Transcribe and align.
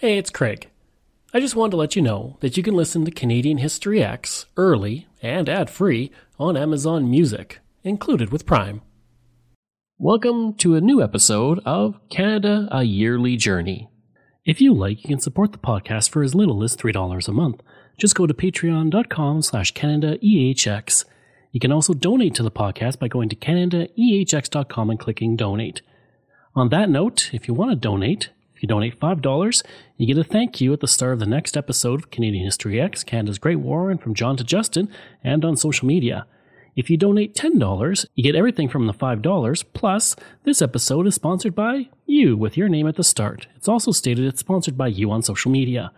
Hey, 0.00 0.16
it's 0.16 0.30
Craig. 0.30 0.70
I 1.34 1.40
just 1.40 1.54
wanted 1.54 1.72
to 1.72 1.76
let 1.76 1.94
you 1.94 2.00
know 2.00 2.38
that 2.40 2.56
you 2.56 2.62
can 2.62 2.72
listen 2.72 3.04
to 3.04 3.10
Canadian 3.10 3.58
History 3.58 4.02
X 4.02 4.46
early 4.56 5.06
and 5.20 5.46
ad 5.46 5.68
free 5.68 6.10
on 6.38 6.56
Amazon 6.56 7.10
Music, 7.10 7.58
included 7.84 8.32
with 8.32 8.46
Prime. 8.46 8.80
Welcome 9.98 10.54
to 10.54 10.74
a 10.74 10.80
new 10.80 11.02
episode 11.02 11.60
of 11.66 12.00
Canada 12.08 12.66
A 12.70 12.82
Yearly 12.82 13.36
Journey. 13.36 13.90
If 14.46 14.62
you 14.62 14.72
like, 14.72 15.02
you 15.02 15.08
can 15.08 15.20
support 15.20 15.52
the 15.52 15.58
podcast 15.58 16.08
for 16.08 16.22
as 16.22 16.34
little 16.34 16.62
as 16.62 16.74
$3 16.74 17.28
a 17.28 17.32
month. 17.32 17.60
Just 17.98 18.14
go 18.14 18.26
to 18.26 18.32
patreon.com 18.32 19.42
slash 19.42 19.74
CanadaEHX. 19.74 21.04
You 21.52 21.60
can 21.60 21.72
also 21.72 21.92
donate 21.92 22.34
to 22.36 22.42
the 22.42 22.50
podcast 22.50 22.98
by 22.98 23.08
going 23.08 23.28
to 23.28 23.36
CanadaEHX.com 23.36 24.88
and 24.88 24.98
clicking 24.98 25.36
donate. 25.36 25.82
On 26.54 26.70
that 26.70 26.88
note, 26.88 27.34
if 27.34 27.46
you 27.46 27.52
want 27.52 27.70
to 27.72 27.76
donate, 27.76 28.30
you 28.62 28.68
donate 28.68 29.00
$5, 29.00 29.62
you 29.96 30.06
get 30.06 30.18
a 30.18 30.24
thank 30.24 30.60
you 30.60 30.72
at 30.72 30.80
the 30.80 30.88
start 30.88 31.14
of 31.14 31.18
the 31.18 31.26
next 31.26 31.56
episode 31.56 32.00
of 32.00 32.10
Canadian 32.10 32.44
History 32.44 32.80
X, 32.80 33.04
Canada's 33.04 33.38
Great 33.38 33.60
War, 33.60 33.90
and 33.90 34.00
from 34.00 34.14
John 34.14 34.36
to 34.36 34.44
Justin, 34.44 34.88
and 35.22 35.44
on 35.44 35.56
social 35.56 35.86
media. 35.86 36.26
If 36.76 36.88
you 36.88 36.96
donate 36.96 37.34
$10, 37.34 38.06
you 38.14 38.22
get 38.22 38.36
everything 38.36 38.68
from 38.68 38.86
the 38.86 38.94
$5, 38.94 39.64
plus, 39.74 40.16
this 40.44 40.62
episode 40.62 41.06
is 41.06 41.14
sponsored 41.14 41.54
by 41.54 41.88
you 42.06 42.36
with 42.36 42.56
your 42.56 42.68
name 42.68 42.86
at 42.86 42.96
the 42.96 43.04
start. 43.04 43.48
It's 43.56 43.68
also 43.68 43.92
stated 43.92 44.24
it's 44.24 44.40
sponsored 44.40 44.78
by 44.78 44.86
you 44.88 45.10
on 45.10 45.22
social 45.22 45.50
media. 45.50 45.92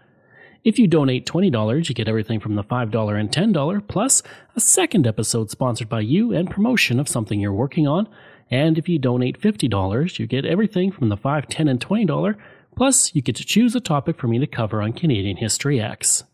If 0.64 0.78
you 0.78 0.86
donate 0.86 1.26
$20, 1.26 1.88
you 1.88 1.94
get 1.94 2.08
everything 2.08 2.38
from 2.38 2.54
the 2.54 2.62
$5 2.62 3.20
and 3.20 3.30
$10, 3.30 3.88
plus 3.88 4.22
a 4.54 4.60
second 4.60 5.06
episode 5.06 5.50
sponsored 5.50 5.88
by 5.88 6.00
you 6.00 6.32
and 6.32 6.50
promotion 6.50 7.00
of 7.00 7.08
something 7.08 7.40
you're 7.40 7.52
working 7.52 7.86
on. 7.88 8.08
And 8.50 8.78
if 8.78 8.88
you 8.88 8.98
donate 8.98 9.40
$50, 9.40 10.18
you 10.18 10.26
get 10.26 10.44
everything 10.44 10.92
from 10.92 11.08
the 11.08 11.16
$5, 11.16 11.48
$10, 11.48 11.68
and 11.68 11.80
$20, 11.80 12.36
plus 12.76 13.14
you 13.14 13.22
get 13.22 13.36
to 13.36 13.44
choose 13.44 13.74
a 13.74 13.80
topic 13.80 14.18
for 14.18 14.28
me 14.28 14.38
to 14.38 14.46
cover 14.46 14.82
on 14.82 14.92
Canadian 14.92 15.36
History 15.36 15.80
X. 15.80 16.24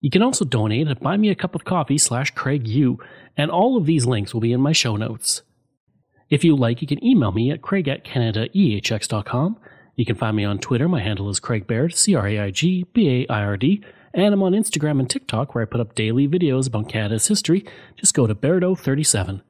You 0.00 0.10
can 0.10 0.22
also 0.22 0.44
donate 0.44 0.88
at 0.88 1.00
buymeacupofcoffee 1.00 2.00
slash 2.00 2.30
Craig 2.32 2.66
U, 2.68 2.98
and 3.36 3.50
all 3.50 3.76
of 3.76 3.86
these 3.86 4.06
links 4.06 4.32
will 4.32 4.40
be 4.40 4.52
in 4.52 4.60
my 4.60 4.72
show 4.72 4.96
notes. 4.96 5.42
If 6.28 6.44
you 6.44 6.56
like, 6.56 6.82
you 6.82 6.88
can 6.88 7.04
email 7.04 7.32
me 7.32 7.50
at 7.50 7.62
craig 7.62 7.88
at 7.88 8.04
canadaehx.com. 8.04 9.58
You 9.94 10.04
can 10.04 10.16
find 10.16 10.36
me 10.36 10.44
on 10.44 10.58
Twitter. 10.58 10.88
My 10.88 11.00
handle 11.00 11.30
is 11.30 11.40
Craig 11.40 11.66
Baird, 11.66 11.94
C 11.94 12.14
R 12.14 12.28
A 12.28 12.38
I 12.40 12.50
G 12.50 12.84
B 12.92 13.26
A 13.28 13.32
I 13.32 13.42
R 13.44 13.56
D. 13.56 13.82
And 14.12 14.32
I'm 14.32 14.42
on 14.42 14.52
Instagram 14.52 15.00
and 15.00 15.08
TikTok 15.08 15.54
where 15.54 15.62
I 15.62 15.66
put 15.66 15.80
up 15.80 15.94
daily 15.94 16.26
videos 16.26 16.66
about 16.66 16.88
Canada's 16.88 17.28
history. 17.28 17.64
Just 17.96 18.14
go 18.14 18.26
to 18.26 18.34
Bairdo37. 18.34 19.42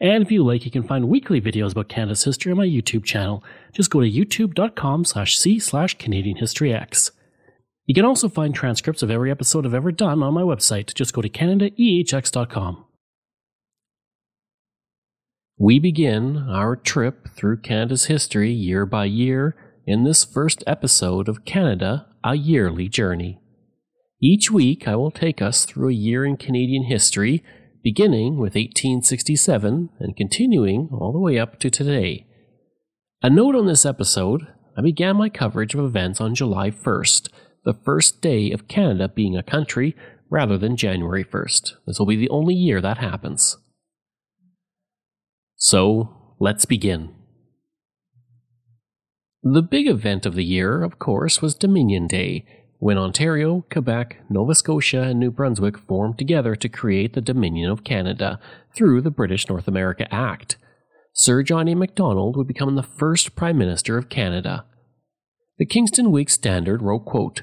And 0.00 0.22
if 0.22 0.30
you 0.30 0.44
like, 0.44 0.64
you 0.64 0.70
can 0.70 0.82
find 0.82 1.08
weekly 1.08 1.40
videos 1.40 1.72
about 1.72 1.88
Canada's 1.88 2.24
history 2.24 2.52
on 2.52 2.58
my 2.58 2.66
YouTube 2.66 3.04
channel. 3.04 3.42
Just 3.72 3.90
go 3.90 4.00
to 4.00 4.10
youtube.com 4.10 5.04
slash 5.04 5.38
c 5.38 5.58
slash 5.58 5.96
Canadian 5.98 6.36
History 6.36 6.72
X. 6.72 7.10
You 7.86 7.94
can 7.94 8.04
also 8.04 8.28
find 8.28 8.54
transcripts 8.54 9.02
of 9.02 9.10
every 9.10 9.30
episode 9.30 9.64
I've 9.64 9.72
ever 9.72 9.92
done 9.92 10.22
on 10.22 10.34
my 10.34 10.42
website. 10.42 10.92
Just 10.94 11.14
go 11.14 11.22
to 11.22 11.28
CanadaEHX.com. 11.28 12.84
We 15.58 15.78
begin 15.78 16.36
our 16.50 16.76
trip 16.76 17.28
through 17.34 17.62
Canada's 17.62 18.06
history 18.06 18.52
year 18.52 18.84
by 18.84 19.06
year 19.06 19.56
in 19.86 20.04
this 20.04 20.24
first 20.24 20.62
episode 20.66 21.28
of 21.28 21.46
Canada, 21.46 22.06
a 22.22 22.34
Yearly 22.34 22.88
Journey. 22.88 23.40
Each 24.20 24.50
week, 24.50 24.88
I 24.88 24.96
will 24.96 25.10
take 25.10 25.40
us 25.40 25.64
through 25.64 25.90
a 25.90 25.94
year 25.94 26.26
in 26.26 26.36
Canadian 26.36 26.84
history, 26.84 27.42
beginning 27.86 28.32
with 28.32 28.56
1867 28.56 29.90
and 30.00 30.16
continuing 30.16 30.88
all 30.90 31.12
the 31.12 31.20
way 31.20 31.38
up 31.38 31.56
to 31.60 31.70
today. 31.70 32.26
A 33.22 33.30
note 33.30 33.54
on 33.54 33.68
this 33.68 33.86
episode 33.86 34.48
I 34.76 34.82
began 34.82 35.14
my 35.14 35.28
coverage 35.28 35.72
of 35.72 35.84
events 35.84 36.20
on 36.20 36.34
July 36.34 36.72
1st, 36.72 37.28
the 37.64 37.74
first 37.84 38.20
day 38.20 38.50
of 38.50 38.66
Canada 38.66 39.06
being 39.06 39.36
a 39.36 39.42
country, 39.44 39.94
rather 40.28 40.58
than 40.58 40.76
January 40.76 41.22
1st. 41.22 41.74
This 41.86 42.00
will 42.00 42.06
be 42.06 42.16
the 42.16 42.28
only 42.28 42.54
year 42.56 42.80
that 42.80 42.98
happens. 42.98 43.56
So, 45.54 46.34
let's 46.40 46.64
begin. 46.64 47.14
The 49.44 49.62
big 49.62 49.86
event 49.86 50.26
of 50.26 50.34
the 50.34 50.44
year, 50.44 50.82
of 50.82 50.98
course, 50.98 51.40
was 51.40 51.54
Dominion 51.54 52.08
Day, 52.08 52.65
when 52.78 52.98
Ontario, 52.98 53.64
Quebec, 53.70 54.18
Nova 54.28 54.54
Scotia, 54.54 55.02
and 55.02 55.18
New 55.18 55.30
Brunswick 55.30 55.78
formed 55.78 56.18
together 56.18 56.54
to 56.56 56.68
create 56.68 57.14
the 57.14 57.20
Dominion 57.20 57.70
of 57.70 57.84
Canada 57.84 58.38
through 58.74 59.00
the 59.00 59.10
British 59.10 59.48
North 59.48 59.66
America 59.66 60.12
Act. 60.12 60.56
Sir 61.12 61.42
John 61.42 61.68
A. 61.68 61.74
Macdonald 61.74 62.36
would 62.36 62.46
become 62.46 62.74
the 62.76 62.82
first 62.82 63.34
Prime 63.34 63.56
Minister 63.56 63.96
of 63.96 64.10
Canada. 64.10 64.66
The 65.58 65.64
Kingston 65.64 66.10
Whig 66.10 66.28
Standard 66.28 66.82
wrote, 66.82 67.06
quote, 67.06 67.42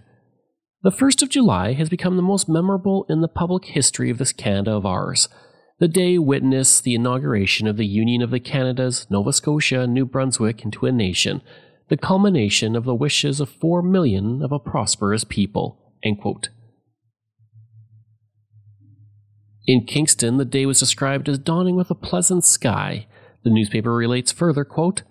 The 0.84 0.92
1st 0.92 1.24
of 1.24 1.30
July 1.30 1.74
has 1.74 1.90
become 1.90 2.16
the 2.16 2.22
most 2.22 2.48
memorable 2.48 3.08
in 3.10 3.22
the 3.22 3.28
public 3.28 3.66
history 3.66 4.12
of 4.12 4.20
this 4.20 4.32
Canada 4.32 4.74
of 4.74 4.86
ours. 4.86 5.28
The 5.80 5.88
day 5.88 6.20
witnessed 6.20 6.84
the 6.84 6.94
inauguration 6.94 7.68
of 7.68 7.78
the 7.78 7.88
Union 7.88 8.22
of 8.22 8.30
the 8.30 8.40
Canadas, 8.40 9.08
Nova 9.10 9.34
Scotia, 9.34 9.82
and 9.82 9.94
New 9.94 10.06
Brunswick 10.06 10.64
into 10.64 10.86
a 10.86 10.92
nation, 10.92 11.42
the 11.90 11.98
culmination 11.98 12.76
of 12.76 12.86
the 12.86 12.96
wishes 12.96 13.40
of 13.40 13.50
four 13.50 13.82
million 13.82 14.42
of 14.42 14.52
a 14.52 14.60
prosperous 14.60 15.24
people. 15.24 15.80
In 19.66 19.86
Kingston, 19.86 20.38
the 20.38 20.46
day 20.46 20.66
was 20.66 20.80
described 20.80 21.30
as 21.30 21.40
dawning 21.40 21.76
with 21.76 21.90
a 21.90 21.96
pleasant 21.96 22.44
sky. 22.44 23.08
The 23.44 23.50
newspaper 23.50 23.94
relates 23.94 24.32
further, 24.32 24.66
quote, 24.66 25.04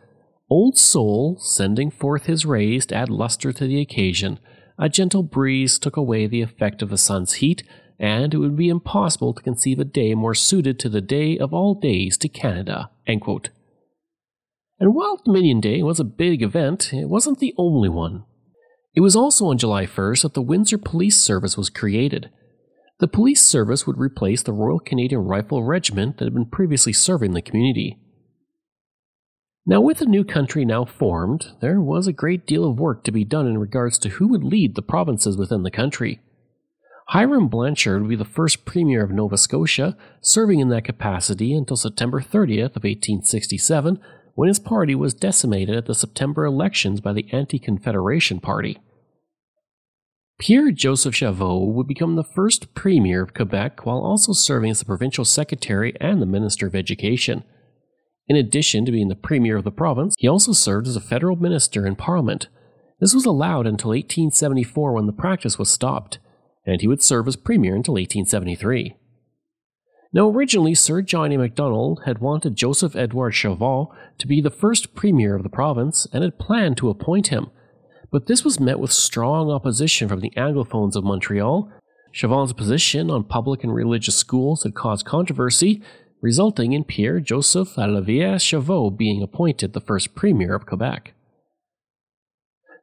Old 0.51 0.77
Sol, 0.77 1.39
sending 1.41 1.91
forth 1.91 2.27
his 2.27 2.45
rays 2.45 2.85
to 2.87 2.95
add 2.95 3.09
luster 3.09 3.53
to 3.53 3.67
the 3.67 3.81
occasion, 3.81 4.39
a 4.79 4.89
gentle 4.89 5.23
breeze 5.23 5.79
took 5.79 5.97
away 5.97 6.27
the 6.27 6.43
effect 6.43 6.83
of 6.83 6.91
the 6.91 6.99
sun's 6.99 7.35
heat, 7.35 7.63
and 7.99 8.35
it 8.35 8.39
would 8.39 8.57
be 8.57 8.69
impossible 8.69 9.33
to 9.33 9.43
conceive 9.43 9.79
a 9.79 9.85
day 9.85 10.15
more 10.15 10.35
suited 10.35 10.79
to 10.79 10.89
the 10.89 11.01
day 11.01 11.39
of 11.39 11.55
all 11.55 11.75
days 11.75 12.19
to 12.19 12.29
Canada. 12.29 12.91
And 14.83 14.97
while 14.97 15.17
Dominion 15.25 15.61
Day 15.61 15.81
was 15.85 16.01
a 16.01 16.05
big 16.05 16.43
event, 16.43 16.93
it 16.93 17.09
wasn't 17.09 17.39
the 17.39 17.55
only 17.57 17.89
one. 17.89 18.25
It 18.97 19.01
was 19.01 19.15
also 19.15 19.47
on 19.47 19.57
July 19.57 19.87
1st 19.87 20.23
that 20.23 20.35
the 20.35 20.43
Windsor 20.43 20.77
Police 20.77 21.17
Service 21.21 21.57
was 21.57 21.71
created. 21.71 22.31
The 22.99 23.07
police 23.07 23.41
service 23.47 23.87
would 23.87 23.97
replace 23.97 24.43
the 24.43 24.53
Royal 24.53 24.81
Canadian 24.81 25.21
Rifle 25.21 25.63
Regiment 25.63 26.19
that 26.19 26.25
had 26.25 26.35
been 26.35 26.51
previously 26.51 26.93
serving 26.93 27.31
the 27.31 27.41
community. 27.41 27.97
Now, 29.65 29.81
with 29.81 30.01
a 30.01 30.05
new 30.05 30.25
country 30.25 30.65
now 30.65 30.85
formed, 30.85 31.53
there 31.61 31.81
was 31.81 32.09
a 32.09 32.13
great 32.13 32.45
deal 32.45 32.69
of 32.69 32.81
work 32.81 33.05
to 33.05 33.13
be 33.13 33.25
done 33.25 33.47
in 33.47 33.59
regards 33.59 34.01
to 34.01 34.09
who 34.09 34.27
would 34.27 34.43
lead 34.43 34.75
the 34.75 34.83
provinces 34.83 35.37
within 35.37 35.63
the 35.63 35.71
country. 35.71 36.21
Hiram 37.11 37.47
Blanchard 37.47 38.03
would 38.03 38.09
be 38.09 38.17
the 38.17 38.25
first 38.25 38.65
Premier 38.65 39.05
of 39.05 39.13
Nova 39.13 39.39
Scotia, 39.39 39.97
serving 40.21 40.59
in 40.59 40.71
that 40.71 40.85
capacity 40.85 41.55
until 41.55 41.77
September 41.77 42.21
30th 42.21 42.75
of 42.75 42.83
1867, 42.83 44.01
when 44.35 44.49
his 44.49 44.59
party 44.59 44.95
was 44.95 45.15
decimated 45.15 45.77
at 45.77 45.87
the 45.87 45.95
September 45.95 46.45
elections 46.45 47.01
by 47.01 47.13
the 47.13 47.27
Anti-Confederation 47.33 48.41
Party. 48.41 48.79
Pierre 50.39 50.71
Joseph 50.71 51.15
Chauveau 51.15 51.73
would 51.73 51.87
become 51.87 52.17
the 52.17 52.25
first 52.25 52.75
Premier 52.75 53.23
of 53.23 53.35
Quebec 53.35 53.87
while 53.87 53.99
also 53.99 54.33
serving 54.33 54.71
as 54.71 54.81
the 54.81 54.85
provincial 54.85 55.25
secretary 55.25 55.95
and 56.01 56.21
the 56.21 56.27
Minister 56.27 56.67
of 56.67 56.75
Education. 56.75 57.45
In 58.29 58.37
addition 58.37 58.85
to 58.85 58.93
being 58.93 59.09
the 59.09 59.15
Premier 59.15 59.57
of 59.57 59.65
the 59.65 59.71
province, 59.71 60.15
he 60.19 60.27
also 60.27 60.53
served 60.53 60.87
as 60.87 60.97
a 60.97 61.01
federal 61.01 61.37
minister 61.37 61.87
in 61.87 61.97
Parliament. 61.97 62.49
This 62.99 63.15
was 63.15 63.27
allowed 63.27 63.67
until 63.67 63.91
1874 63.91 64.93
when 64.93 65.07
the 65.07 65.13
practice 65.13 65.59
was 65.59 65.71
stopped 65.71 66.19
and 66.65 66.81
he 66.81 66.87
would 66.87 67.03
serve 67.03 67.27
as 67.29 67.37
premier 67.37 67.75
until 67.75 67.95
1873. 67.95 68.95
Now, 70.15 70.29
originally, 70.29 70.75
Sir 70.75 71.01
John 71.01 71.33
A. 71.33 71.39
Macdonald 71.39 72.03
had 72.05 72.19
wanted 72.19 72.55
Joseph 72.55 72.95
Edward 72.95 73.33
Chaval 73.33 73.89
to 74.19 74.27
be 74.27 74.43
the 74.43 74.51
first 74.51 74.95
premier 74.95 75.35
of 75.35 75.43
the 75.43 75.49
province 75.49 76.07
and 76.13 76.23
had 76.23 76.39
planned 76.39 76.77
to 76.79 76.91
appoint 76.91 77.29
him, 77.29 77.51
but 78.11 78.27
this 78.27 78.45
was 78.45 78.61
met 78.61 78.79
with 78.79 78.93
strong 78.93 79.51
opposition 79.51 80.09
from 80.09 80.21
the 80.21 80.33
Anglophones 80.37 80.97
of 80.97 81.05
Montreal. 81.05 81.73
Chaval's 82.15 82.53
position 82.53 83.11
on 83.11 83.25
public 83.25 83.65
and 83.65 83.75
religious 83.75 84.15
schools 84.15 84.65
had 84.65 84.75
caused 84.75 85.07
controversy, 85.07 85.81
resulting 86.21 86.75
in 86.75 86.85
Pierre 86.85 87.19
Joseph 87.19 87.79
Olivier 87.79 88.35
Chauveau 88.35 88.95
being 88.95 89.23
appointed 89.23 89.73
the 89.73 89.81
first 89.81 90.15
premier 90.15 90.55
of 90.55 90.67
Quebec. 90.67 91.15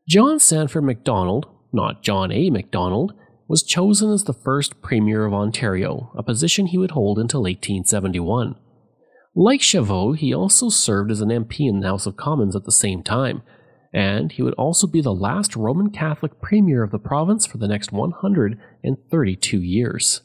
John 0.07 0.39
Sandfield 0.39 0.83
Macdonald, 0.83 1.45
not 1.71 2.01
John 2.01 2.31
A. 2.31 2.49
Macdonald, 2.49 3.13
was 3.49 3.63
chosen 3.63 4.11
as 4.11 4.25
the 4.25 4.33
first 4.33 4.79
Premier 4.79 5.25
of 5.25 5.33
Ontario, 5.33 6.11
a 6.15 6.21
position 6.21 6.67
he 6.67 6.77
would 6.77 6.91
hold 6.91 7.17
until 7.17 7.41
1871. 7.41 8.55
Like 9.35 9.61
Chauveau, 9.61 10.15
he 10.15 10.33
also 10.33 10.69
served 10.69 11.09
as 11.09 11.19
an 11.19 11.29
MP 11.29 11.67
in 11.67 11.79
the 11.79 11.87
House 11.87 12.05
of 12.05 12.15
Commons 12.15 12.55
at 12.55 12.65
the 12.65 12.71
same 12.71 13.01
time, 13.01 13.41
and 13.91 14.31
he 14.31 14.43
would 14.43 14.53
also 14.53 14.85
be 14.85 15.01
the 15.01 15.13
last 15.13 15.55
Roman 15.55 15.89
Catholic 15.89 16.39
Premier 16.39 16.83
of 16.83 16.91
the 16.91 16.99
province 16.99 17.47
for 17.47 17.57
the 17.57 17.67
next 17.67 17.91
132 17.91 19.57
years. 19.57 20.21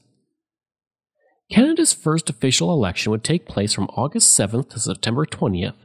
Canada's 1.50 1.94
first 1.94 2.28
official 2.28 2.72
election 2.72 3.10
would 3.10 3.24
take 3.24 3.48
place 3.48 3.72
from 3.72 3.88
August 3.96 4.38
7th 4.38 4.68
to 4.70 4.78
September 4.78 5.24
20th. 5.24 5.76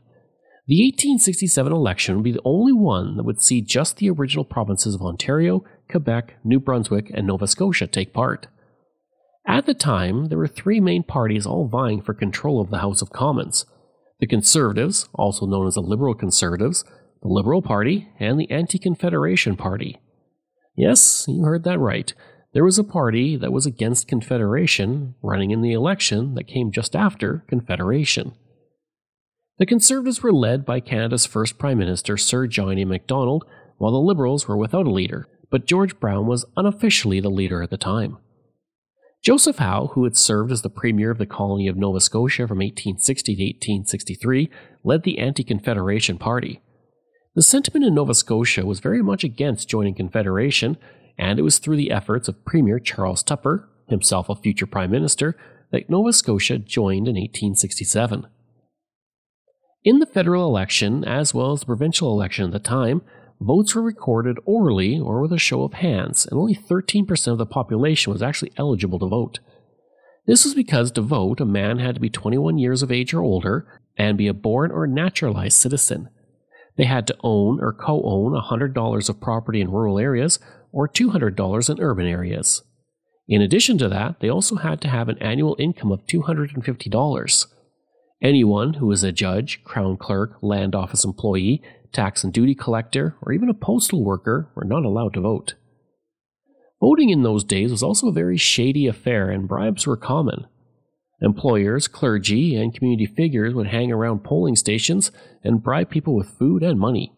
The 0.68 0.83
1867 0.83 1.71
election 1.71 2.15
would 2.15 2.24
be 2.24 2.31
the 2.33 2.41
only 2.44 2.74
one 2.74 3.15
that 3.15 3.24
would 3.24 3.41
see 3.41 3.62
just 3.62 3.97
the 3.97 4.09
original 4.09 4.45
provinces 4.45 4.94
of 4.94 5.01
Ontario, 5.01 5.63
Quebec, 5.89 6.36
New 6.44 6.59
Brunswick, 6.59 7.12
and 7.13 7.27
Nova 7.27 7.47
Scotia 7.47 7.88
take 7.88 8.13
part. 8.13 8.47
At 9.47 9.65
the 9.65 9.74
time, 9.74 10.25
there 10.27 10.38
were 10.38 10.47
three 10.47 10.80
main 10.80 11.03
parties 11.03 11.45
all 11.45 11.68
vying 11.68 12.01
for 12.01 12.13
control 12.13 12.62
of 12.62 12.69
the 12.69 12.80
House 12.80 13.01
of 13.01 13.12
Commons 13.12 13.65
the 14.19 14.27
Conservatives, 14.27 15.07
also 15.15 15.45
known 15.45 15.65
as 15.65 15.75
the 15.75 15.81
Liberal 15.81 16.13
Conservatives, 16.13 16.83
the 17.21 17.30
Liberal 17.30 17.62
Party, 17.62 18.09
and 18.19 18.38
the 18.38 18.51
Anti 18.51 18.77
Confederation 18.77 19.56
Party. 19.56 19.97
Yes, 20.75 21.25
you 21.27 21.44
heard 21.44 21.63
that 21.63 21.80
right. 21.80 22.13
There 22.53 22.63
was 22.63 22.77
a 22.77 22.83
party 22.83 23.38
that 23.38 23.53
was 23.53 23.65
against 23.65 24.07
Confederation 24.07 25.15
running 25.21 25.51
in 25.51 25.62
the 25.62 25.74
election 25.74 26.36
that 26.36 26.47
came 26.47 26.71
just 26.71 26.95
after 26.95 27.45
Confederation. 27.47 28.33
The 29.57 29.65
Conservatives 29.65 30.24
were 30.24 30.33
led 30.33 30.65
by 30.65 30.80
Canada's 30.80 31.25
first 31.25 31.57
Prime 31.57 31.77
Minister, 31.77 32.18
Sir 32.18 32.47
John 32.47 32.77
A. 32.77 32.86
Macdonald, 32.86 33.45
while 33.77 33.91
the 33.91 34.00
Liberals 34.00 34.47
were 34.47 34.57
without 34.57 34.88
a 34.88 34.91
leader, 34.91 35.27
but 35.50 35.66
George 35.66 36.00
Brown 36.00 36.28
was 36.28 36.46
unofficially 36.56 37.19
the 37.19 37.30
leader 37.30 37.62
at 37.62 37.69
the 37.69 37.78
time. 37.78 38.18
Joseph 39.22 39.57
Howe, 39.57 39.88
who 39.94 40.06
had 40.06 40.16
served 40.16 40.51
as 40.51 40.62
the 40.62 40.69
Premier 40.69 41.12
of 41.12 41.18
the 41.18 41.25
colony 41.25 41.68
of 41.68 41.75
Nova 41.75 42.00
Scotia 42.00 42.48
from 42.48 42.60
1860 42.60 43.36
to 43.36 43.44
1863, 43.44 44.50
led 44.84 45.04
the 45.04 45.19
Anti 45.19 45.44
Confederation 45.44 46.18
Party. 46.18 46.62
The 47.36 47.42
sentiment 47.42 47.86
in 47.86 47.94
Nova 47.94 48.13
Scotia 48.13 48.66
was 48.66 48.80
very 48.80 49.04
much 49.04 49.24
against 49.24 49.68
joining 49.68 49.94
Confederation, 49.94 50.78
and 51.18 51.38
it 51.38 51.44
was 51.44 51.60
through 51.60 51.75
the 51.75 51.92
efforts 51.92 52.28
of 52.28 52.46
Premier 52.46 52.80
Charles 52.80 53.22
Tupper, 53.22 53.68
himself 53.88 54.30
a 54.30 54.36
future 54.36 54.66
Prime 54.66 54.92
Minister, 54.92 55.36
that 55.72 55.90
Nova 55.90 56.13
Scotia 56.13 56.57
joined 56.57 57.07
in 57.07 57.16
1867. 57.16 58.25
In 59.84 60.00
the 60.00 60.06
federal 60.06 60.46
election, 60.46 61.04
as 61.04 61.34
well 61.34 61.51
as 61.51 61.62
the 61.62 61.66
provincial 61.66 62.12
election 62.12 62.46
at 62.46 62.51
the 62.51 62.60
time, 62.60 63.01
votes 63.39 63.75
were 63.75 63.81
recorded 63.81 64.38
orally 64.45 65.00
or 65.00 65.21
with 65.21 65.31
a 65.31 65.39
show 65.39 65.63
of 65.63 65.74
hands, 65.74 66.25
and 66.25 66.39
only 66.39 66.56
13% 66.56 67.27
of 67.27 67.38
the 67.38 67.45
population 67.45 68.12
was 68.12 68.21
actually 68.21 68.51
eligible 68.57 69.00
to 69.00 69.07
vote. 69.07 69.39
This 70.25 70.45
was 70.45 70.53
because 70.53 70.91
to 70.91 71.01
vote, 71.01 71.39
a 71.39 71.45
man 71.45 71.80
had 71.80 71.95
to 71.95 72.01
be 72.01 72.09
21 72.09 72.57
years 72.57 72.83
of 72.83 72.91
age 72.91 73.13
or 73.13 73.21
older 73.21 73.65
and 73.97 74.18
be 74.18 74.27
a 74.27 74.33
born 74.33 74.71
or 74.71 74.86
naturalized 74.88 75.57
citizen. 75.57 76.09
They 76.77 76.86
had 76.86 77.07
to 77.07 77.18
own 77.24 77.59
or 77.59 77.74
co 77.74 78.01
own 78.03 78.33
$100 78.33 79.09
of 79.09 79.21
property 79.21 79.59
in 79.59 79.71
rural 79.71 80.00
areas 80.00 80.39
or 80.71 80.88
$200 80.88 81.69
in 81.69 81.81
urban 81.81 82.06
areas. 82.06 82.62
In 83.27 83.41
addition 83.41 83.77
to 83.80 83.89
that, 83.89 84.19
they 84.19 84.30
also 84.30 84.56
had 84.56 84.81
to 84.81 84.88
have 84.88 85.09
an 85.09 85.18
annual 85.19 85.56
income 85.59 85.91
of 85.91 86.06
$250. 86.06 87.45
Anyone 88.21 88.74
who 88.75 88.88
was 88.88 89.03
a 89.03 89.12
judge, 89.12 89.63
crown 89.63 89.97
clerk, 89.97 90.38
land 90.41 90.75
office 90.75 91.03
employee, 91.03 91.62
tax 91.91 92.24
and 92.24 92.33
duty 92.33 92.56
collector, 92.56 93.15
or 93.21 93.33
even 93.33 93.50
a 93.50 93.53
postal 93.53 94.03
worker 94.03 94.50
were 94.56 94.65
not 94.65 94.86
allowed 94.86 95.13
to 95.13 95.21
vote. 95.21 95.56
Voting 96.81 97.09
in 97.09 97.24
those 97.24 97.44
days 97.44 97.71
was 97.71 97.83
also 97.83 98.07
a 98.07 98.13
very 98.13 98.38
shady 98.38 98.88
affair, 98.88 99.30
and 99.30 99.47
bribes 99.47 99.86
were 99.86 99.97
common. 99.97 100.45
Employers, 101.21 101.88
clergy, 101.88 102.56
and 102.56 102.74
community 102.74 103.06
figures 103.06 103.53
would 103.53 103.68
hang 103.68 103.91
around 103.91 104.24
polling 104.24 104.56
stations 104.56 105.12
and 105.44 105.62
bribe 105.62 105.89
people 105.89 106.15
with 106.15 106.30
food 106.30 106.63
and 106.63 106.80
money. 106.80 107.13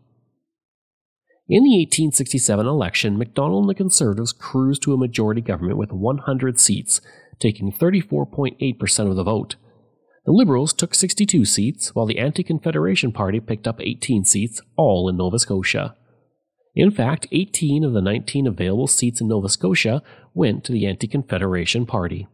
In 1.48 1.64
the 1.64 1.78
1867 1.78 2.66
election, 2.66 3.18
Macdonald 3.18 3.64
and 3.64 3.70
the 3.70 3.76
Conservatives 3.76 4.32
cruised 4.32 4.82
to 4.84 4.94
a 4.94 4.98
majority 4.98 5.42
government 5.42 5.78
with 5.78 5.92
100 5.92 6.60
seats, 6.60 7.02
taking 7.40 7.72
34.8% 7.72 9.10
of 9.10 9.16
the 9.16 9.24
vote. 9.24 9.58
The 10.26 10.32
Liberals 10.32 10.72
took 10.74 10.94
62 10.94 11.46
seats, 11.46 11.96
while 11.96 12.06
the 12.06 12.20
Anti 12.20 12.44
Confederation 12.44 13.12
Party 13.12 13.40
picked 13.40 13.68
up 13.68 13.82
18 13.82 14.24
seats, 14.24 14.62
all 14.76 15.10
in 15.10 15.18
Nova 15.18 15.40
Scotia. 15.40 15.96
In 16.76 16.92
fact, 16.92 17.28
18 17.32 17.84
of 17.84 17.94
the 17.94 18.02
19 18.02 18.48
available 18.48 18.88
seats 18.88 19.20
in 19.20 19.28
Nova 19.28 19.50
Scotia 19.50 20.04
went 20.34 20.64
to 20.64 20.72
the 20.72 20.86
Anti 20.86 21.08
Confederation 21.08 21.86
Party. 21.86 22.28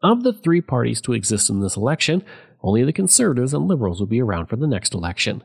Of 0.00 0.22
the 0.22 0.32
three 0.32 0.60
parties 0.60 1.00
to 1.02 1.12
exist 1.12 1.50
in 1.50 1.60
this 1.60 1.76
election, 1.76 2.24
only 2.62 2.84
the 2.84 2.92
Conservatives 2.92 3.52
and 3.52 3.66
Liberals 3.66 3.98
would 3.98 4.08
be 4.08 4.22
around 4.22 4.46
for 4.46 4.56
the 4.56 4.68
next 4.68 4.94
election. 4.94 5.42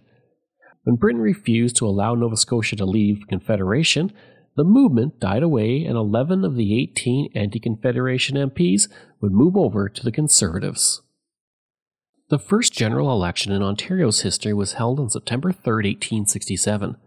When 0.83 0.95
Britain 0.95 1.21
refused 1.21 1.75
to 1.77 1.87
allow 1.87 2.13
Nova 2.13 2.37
Scotia 2.37 2.75
to 2.75 2.85
leave 2.85 3.27
Confederation, 3.27 4.13
the 4.55 4.63
movement 4.63 5.19
died 5.19 5.43
away 5.43 5.83
and 5.83 5.97
11 5.97 6.45
of 6.45 6.55
the 6.55 6.79
18 6.79 7.31
anti 7.35 7.59
Confederation 7.59 8.37
MPs 8.37 8.87
would 9.19 9.31
move 9.31 9.57
over 9.57 9.89
to 9.89 10.03
the 10.03 10.11
Conservatives. 10.11 11.01
The 12.29 12.39
first 12.39 12.73
general 12.73 13.11
election 13.11 13.51
in 13.51 13.61
Ontario's 13.61 14.21
history 14.21 14.53
was 14.53 14.73
held 14.73 14.99
on 14.99 15.09
September 15.09 15.51
3, 15.51 15.73
1867. 15.73 16.97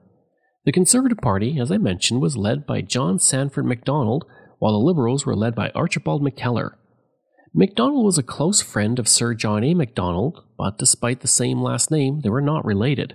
The 0.64 0.72
Conservative 0.72 1.18
Party, 1.18 1.58
as 1.60 1.70
I 1.70 1.78
mentioned, 1.78 2.20
was 2.20 2.36
led 2.36 2.66
by 2.66 2.80
John 2.80 3.18
Sandfield 3.18 3.66
Macdonald, 3.66 4.24
while 4.58 4.72
the 4.72 4.84
Liberals 4.84 5.24
were 5.24 5.36
led 5.36 5.54
by 5.54 5.70
Archibald 5.70 6.22
McKellar. 6.22 6.72
Macdonald 7.54 8.04
was 8.04 8.18
a 8.18 8.22
close 8.22 8.60
friend 8.60 8.98
of 8.98 9.08
Sir 9.08 9.32
John 9.32 9.64
A. 9.64 9.74
Macdonald, 9.74 10.42
but 10.58 10.78
despite 10.78 11.20
the 11.20 11.28
same 11.28 11.62
last 11.62 11.90
name, 11.90 12.20
they 12.20 12.28
were 12.28 12.42
not 12.42 12.64
related. 12.64 13.14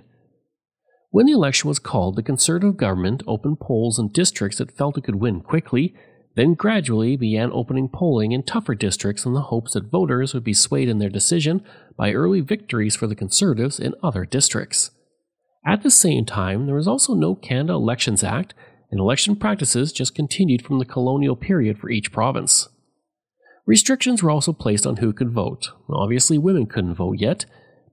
When 1.12 1.26
the 1.26 1.32
election 1.32 1.68
was 1.68 1.78
called, 1.78 2.16
the 2.16 2.22
Conservative 2.22 2.78
government 2.78 3.22
opened 3.26 3.60
polls 3.60 3.98
in 3.98 4.08
districts 4.08 4.60
it 4.60 4.72
felt 4.72 4.96
it 4.96 5.04
could 5.04 5.16
win 5.16 5.42
quickly, 5.42 5.94
then 6.36 6.54
gradually 6.54 7.16
began 7.16 7.52
opening 7.52 7.90
polling 7.90 8.32
in 8.32 8.42
tougher 8.42 8.74
districts 8.74 9.26
in 9.26 9.34
the 9.34 9.42
hopes 9.42 9.74
that 9.74 9.90
voters 9.90 10.32
would 10.32 10.42
be 10.42 10.54
swayed 10.54 10.88
in 10.88 11.00
their 11.00 11.10
decision 11.10 11.62
by 11.98 12.14
early 12.14 12.40
victories 12.40 12.96
for 12.96 13.06
the 13.06 13.14
Conservatives 13.14 13.78
in 13.78 13.94
other 14.02 14.24
districts. 14.24 14.90
At 15.66 15.82
the 15.82 15.90
same 15.90 16.24
time, 16.24 16.64
there 16.64 16.76
was 16.76 16.88
also 16.88 17.12
no 17.12 17.34
Canada 17.34 17.74
Elections 17.74 18.24
Act, 18.24 18.54
and 18.90 18.98
election 18.98 19.36
practices 19.36 19.92
just 19.92 20.14
continued 20.14 20.64
from 20.64 20.78
the 20.78 20.86
colonial 20.86 21.36
period 21.36 21.78
for 21.78 21.90
each 21.90 22.10
province. 22.10 22.70
Restrictions 23.66 24.22
were 24.22 24.30
also 24.30 24.54
placed 24.54 24.86
on 24.86 24.96
who 24.96 25.12
could 25.12 25.30
vote. 25.30 25.72
Obviously, 25.90 26.38
women 26.38 26.64
couldn't 26.64 26.94
vote 26.94 27.18
yet, 27.18 27.44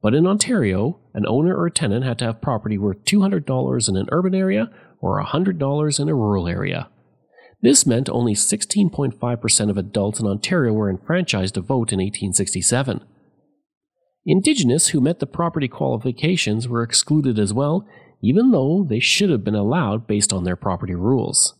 but 0.01 0.13
in 0.13 0.25
Ontario, 0.25 0.99
an 1.13 1.25
owner 1.27 1.55
or 1.55 1.69
tenant 1.69 2.05
had 2.05 2.17
to 2.19 2.25
have 2.25 2.41
property 2.41 2.77
worth 2.77 3.03
$200 3.03 3.89
in 3.89 3.97
an 3.97 4.07
urban 4.11 4.33
area 4.33 4.69
or 5.01 5.23
$100 5.23 5.99
in 5.99 6.09
a 6.09 6.15
rural 6.15 6.47
area. 6.47 6.89
This 7.61 7.85
meant 7.85 8.09
only 8.09 8.33
16.5% 8.33 9.69
of 9.69 9.77
adults 9.77 10.19
in 10.19 10.27
Ontario 10.27 10.71
were 10.71 10.89
enfranchised 10.89 11.55
to 11.55 11.61
vote 11.61 11.91
in 11.91 11.99
1867. 11.99 13.01
Indigenous 14.25 14.89
who 14.89 15.01
met 15.01 15.19
the 15.19 15.25
property 15.25 15.67
qualifications 15.67 16.67
were 16.67 16.83
excluded 16.83 17.37
as 17.37 17.53
well, 17.53 17.85
even 18.21 18.51
though 18.51 18.85
they 18.87 18.99
should 18.99 19.29
have 19.29 19.43
been 19.43 19.55
allowed 19.55 20.07
based 20.07 20.31
on 20.31 20.43
their 20.43 20.55
property 20.55 20.95
rules. 20.95 21.55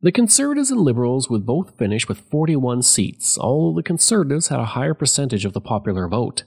The 0.00 0.12
Conservatives 0.12 0.70
and 0.70 0.80
Liberals 0.80 1.30
would 1.30 1.46
both 1.46 1.78
finish 1.78 2.08
with 2.08 2.20
41 2.30 2.82
seats, 2.82 3.38
although 3.38 3.74
the 3.74 3.82
Conservatives 3.82 4.48
had 4.48 4.60
a 4.60 4.66
higher 4.66 4.94
percentage 4.94 5.44
of 5.44 5.54
the 5.54 5.62
popular 5.62 6.08
vote. 6.08 6.44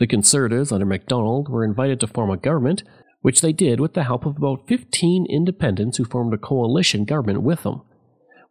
The 0.00 0.06
Conservatives 0.06 0.72
under 0.72 0.86
Macdonald 0.86 1.50
were 1.50 1.62
invited 1.62 2.00
to 2.00 2.06
form 2.06 2.30
a 2.30 2.38
government, 2.38 2.82
which 3.20 3.42
they 3.42 3.52
did 3.52 3.80
with 3.80 3.92
the 3.92 4.04
help 4.04 4.24
of 4.24 4.38
about 4.38 4.66
15 4.66 5.26
independents 5.26 5.98
who 5.98 6.06
formed 6.06 6.32
a 6.32 6.38
coalition 6.38 7.04
government 7.04 7.42
with 7.42 7.64
them. 7.64 7.82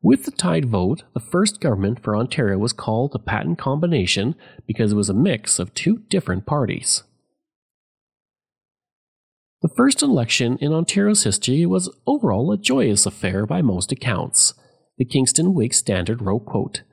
With 0.02 0.26
the 0.26 0.32
tied 0.32 0.66
vote, 0.66 1.04
the 1.16 1.20
first 1.20 1.60
government 1.60 2.04
for 2.04 2.16
Ontario 2.16 2.60
was 2.60 2.72
called 2.72 3.12
the 3.12 3.20
Patent 3.20 3.58
Combination 3.58 4.36
because 4.68 4.92
it 4.92 4.96
was 4.96 5.10
a 5.10 5.14
mix 5.14 5.58
of 5.58 5.74
two 5.74 6.04
different 6.08 6.46
parties. 6.46 7.02
The 9.64 9.70
first 9.76 10.04
election 10.04 10.58
in 10.62 10.72
Ontario's 10.72 11.24
history 11.24 11.66
was 11.66 11.94
overall 12.06 12.52
a 12.52 12.58
joyous 12.58 13.08
affair 13.08 13.48
by 13.48 13.64
most 13.64 13.92
accounts. 13.92 14.54
The 15.00 15.04
Kingston 15.04 15.56
Whig 15.56 15.74
Standard 15.74 16.22
wrote, 16.22 16.46
quote, 16.46 16.84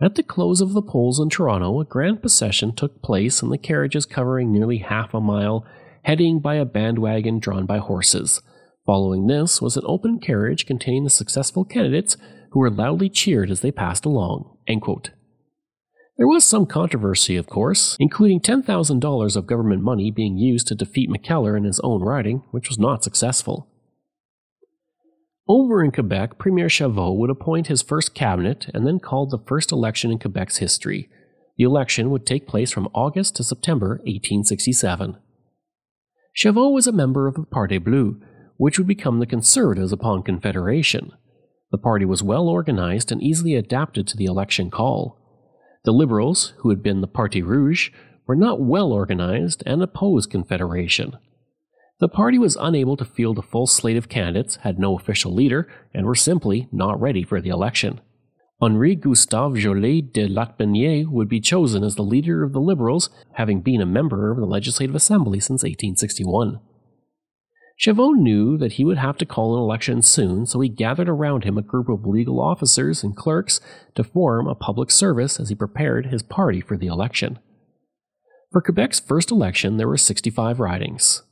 at 0.00 0.14
the 0.14 0.22
close 0.22 0.60
of 0.60 0.72
the 0.72 0.82
polls 0.82 1.18
in 1.18 1.28
Toronto, 1.28 1.80
a 1.80 1.84
grand 1.84 2.20
procession 2.20 2.74
took 2.74 3.02
place 3.02 3.42
and 3.42 3.50
the 3.50 3.58
carriages 3.58 4.06
covering 4.06 4.52
nearly 4.52 4.78
half 4.78 5.12
a 5.12 5.20
mile, 5.20 5.66
heading 6.02 6.38
by 6.38 6.54
a 6.54 6.64
bandwagon 6.64 7.40
drawn 7.40 7.66
by 7.66 7.78
horses. 7.78 8.40
Following 8.86 9.26
this 9.26 9.60
was 9.60 9.76
an 9.76 9.82
open 9.86 10.20
carriage 10.20 10.66
containing 10.66 11.04
the 11.04 11.10
successful 11.10 11.64
candidates 11.64 12.16
who 12.52 12.60
were 12.60 12.70
loudly 12.70 13.08
cheered 13.08 13.50
as 13.50 13.60
they 13.60 13.72
passed 13.72 14.04
along. 14.04 14.56
There 16.16 16.26
was 16.26 16.44
some 16.44 16.66
controversy, 16.66 17.36
of 17.36 17.46
course, 17.46 17.96
including 18.00 18.40
$10,000 18.40 19.36
of 19.36 19.46
government 19.46 19.82
money 19.82 20.10
being 20.10 20.36
used 20.36 20.66
to 20.68 20.74
defeat 20.74 21.10
McKellar 21.10 21.56
in 21.56 21.62
his 21.62 21.78
own 21.80 22.02
riding, 22.02 22.42
which 22.50 22.68
was 22.68 22.78
not 22.78 23.04
successful. 23.04 23.67
Over 25.48 25.82
in 25.82 25.92
Quebec, 25.92 26.36
Premier 26.36 26.68
Chauveau 26.68 27.16
would 27.16 27.30
appoint 27.30 27.68
his 27.68 27.80
first 27.80 28.14
cabinet 28.14 28.66
and 28.74 28.86
then 28.86 29.00
called 29.00 29.30
the 29.30 29.38
first 29.38 29.72
election 29.72 30.10
in 30.10 30.18
Quebec's 30.18 30.58
history. 30.58 31.08
The 31.56 31.64
election 31.64 32.10
would 32.10 32.26
take 32.26 32.46
place 32.46 32.70
from 32.70 32.88
August 32.94 33.36
to 33.36 33.44
September 33.44 34.00
1867. 34.04 35.16
Chauveau 36.34 36.70
was 36.70 36.86
a 36.86 36.92
member 36.92 37.26
of 37.26 37.34
the 37.34 37.44
Parti 37.44 37.78
Bleu, 37.78 38.20
which 38.58 38.78
would 38.78 38.86
become 38.86 39.20
the 39.20 39.26
Conservatives 39.26 39.90
upon 39.90 40.22
Confederation. 40.22 41.12
The 41.70 41.78
party 41.78 42.04
was 42.04 42.22
well 42.22 42.46
organized 42.46 43.10
and 43.10 43.22
easily 43.22 43.54
adapted 43.54 44.06
to 44.08 44.16
the 44.18 44.26
election 44.26 44.70
call. 44.70 45.18
The 45.84 45.92
Liberals, 45.92 46.52
who 46.58 46.68
had 46.68 46.82
been 46.82 47.00
the 47.00 47.06
Parti 47.06 47.40
Rouge, 47.42 47.90
were 48.26 48.36
not 48.36 48.60
well 48.60 48.92
organized 48.92 49.62
and 49.64 49.82
opposed 49.82 50.30
Confederation. 50.30 51.16
The 52.00 52.08
party 52.08 52.38
was 52.38 52.56
unable 52.60 52.96
to 52.96 53.04
field 53.04 53.38
a 53.38 53.42
full 53.42 53.66
slate 53.66 53.96
of 53.96 54.08
candidates, 54.08 54.56
had 54.56 54.78
no 54.78 54.96
official 54.96 55.32
leader, 55.34 55.68
and 55.92 56.06
were 56.06 56.14
simply 56.14 56.68
not 56.70 57.00
ready 57.00 57.24
for 57.24 57.40
the 57.40 57.48
election. 57.48 58.00
Henri 58.60 58.94
Gustave 58.94 59.60
Joly 59.60 60.02
de 60.02 60.28
Lotbinière 60.28 61.08
would 61.08 61.28
be 61.28 61.40
chosen 61.40 61.82
as 61.82 61.94
the 61.94 62.02
leader 62.02 62.42
of 62.42 62.52
the 62.52 62.60
Liberals, 62.60 63.10
having 63.32 63.60
been 63.62 63.80
a 63.80 63.86
member 63.86 64.30
of 64.30 64.38
the 64.38 64.46
Legislative 64.46 64.94
Assembly 64.94 65.40
since 65.40 65.62
1861. 65.62 66.60
Chauveau 67.78 68.10
knew 68.10 68.58
that 68.58 68.72
he 68.72 68.84
would 68.84 68.98
have 68.98 69.16
to 69.18 69.26
call 69.26 69.56
an 69.56 69.62
election 69.62 70.02
soon, 70.02 70.46
so 70.46 70.58
he 70.60 70.68
gathered 70.68 71.08
around 71.08 71.44
him 71.44 71.56
a 71.56 71.62
group 71.62 71.88
of 71.88 72.04
legal 72.04 72.40
officers 72.40 73.04
and 73.04 73.16
clerks 73.16 73.60
to 73.94 74.02
form 74.02 74.48
a 74.48 74.56
public 74.56 74.90
service 74.90 75.38
as 75.38 75.48
he 75.48 75.54
prepared 75.54 76.06
his 76.06 76.22
party 76.22 76.60
for 76.60 76.76
the 76.76 76.88
election. 76.88 77.38
For 78.50 78.60
Quebec's 78.60 78.98
first 78.98 79.30
election, 79.30 79.76
there 79.76 79.86
were 79.86 79.96
65 79.96 80.58
ridings, 80.58 81.22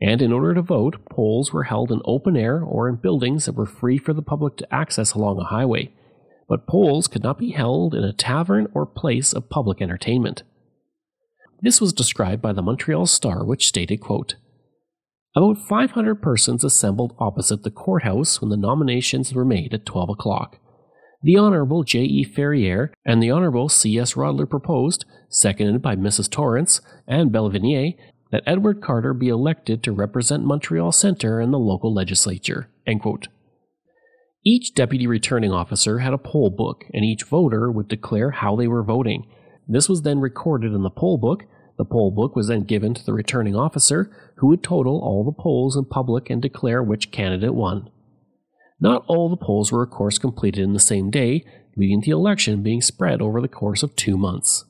and 0.00 0.20
in 0.20 0.32
order 0.32 0.54
to 0.54 0.62
vote, 0.62 1.04
polls 1.08 1.52
were 1.52 1.64
held 1.64 1.92
in 1.92 2.00
open 2.04 2.36
air 2.36 2.60
or 2.60 2.88
in 2.88 2.96
buildings 2.96 3.46
that 3.46 3.54
were 3.54 3.66
free 3.66 3.98
for 3.98 4.12
the 4.12 4.22
public 4.22 4.56
to 4.56 4.74
access 4.74 5.14
along 5.14 5.38
a 5.38 5.44
highway, 5.44 5.92
but 6.48 6.66
polls 6.66 7.08
could 7.08 7.22
not 7.22 7.38
be 7.38 7.52
held 7.52 7.94
in 7.94 8.04
a 8.04 8.12
tavern 8.12 8.66
or 8.74 8.86
place 8.86 9.32
of 9.32 9.48
public 9.48 9.80
entertainment. 9.80 10.42
This 11.62 11.80
was 11.80 11.92
described 11.92 12.42
by 12.42 12.52
the 12.52 12.62
Montreal 12.62 13.06
Star, 13.06 13.44
which 13.44 13.66
stated, 13.66 14.00
quote, 14.00 14.34
about 15.36 15.58
500 15.58 16.22
persons 16.22 16.62
assembled 16.62 17.16
opposite 17.18 17.64
the 17.64 17.70
courthouse 17.70 18.40
when 18.40 18.50
the 18.50 18.56
nominations 18.56 19.34
were 19.34 19.44
made 19.44 19.74
at 19.74 19.84
12 19.84 20.10
o'clock. 20.10 20.58
The 21.24 21.38
Honorable 21.38 21.82
J. 21.82 22.00
E. 22.00 22.22
Ferrier 22.22 22.92
and 23.04 23.22
the 23.22 23.30
Honorable 23.30 23.68
C. 23.68 23.98
S. 23.98 24.14
Rodier 24.14 24.46
proposed, 24.46 25.06
seconded 25.28 25.82
by 25.82 25.96
Mrs. 25.96 26.30
Torrance 26.30 26.80
and 27.08 27.32
Belvinier, 27.32 27.94
that 28.34 28.42
Edward 28.48 28.82
Carter 28.82 29.14
be 29.14 29.28
elected 29.28 29.80
to 29.84 29.92
represent 29.92 30.44
Montreal 30.44 30.90
Centre 30.90 31.40
in 31.40 31.52
the 31.52 31.58
local 31.58 31.94
legislature. 31.94 32.68
Each 34.44 34.74
deputy 34.74 35.06
returning 35.06 35.52
officer 35.52 36.00
had 36.00 36.12
a 36.12 36.18
poll 36.18 36.50
book, 36.50 36.84
and 36.92 37.04
each 37.04 37.22
voter 37.22 37.70
would 37.70 37.86
declare 37.86 38.32
how 38.32 38.56
they 38.56 38.66
were 38.66 38.82
voting. 38.82 39.24
This 39.68 39.88
was 39.88 40.02
then 40.02 40.18
recorded 40.18 40.72
in 40.72 40.82
the 40.82 40.90
poll 40.90 41.16
book, 41.16 41.44
the 41.78 41.84
poll 41.84 42.10
book 42.10 42.34
was 42.34 42.48
then 42.48 42.64
given 42.64 42.92
to 42.94 43.06
the 43.06 43.12
returning 43.12 43.54
officer, 43.54 44.10
who 44.38 44.48
would 44.48 44.64
total 44.64 45.00
all 45.00 45.24
the 45.24 45.40
polls 45.40 45.76
in 45.76 45.84
public 45.84 46.28
and 46.28 46.42
declare 46.42 46.82
which 46.82 47.12
candidate 47.12 47.54
won. 47.54 47.88
Not 48.80 49.04
all 49.06 49.28
the 49.28 49.36
polls 49.36 49.70
were, 49.70 49.84
of 49.84 49.90
course, 49.90 50.18
completed 50.18 50.64
in 50.64 50.72
the 50.72 50.80
same 50.80 51.08
day, 51.08 51.44
leading 51.76 52.02
to 52.02 52.06
the 52.06 52.16
election 52.16 52.64
being 52.64 52.82
spread 52.82 53.22
over 53.22 53.40
the 53.40 53.46
course 53.46 53.84
of 53.84 53.94
two 53.94 54.16
months. 54.16 54.64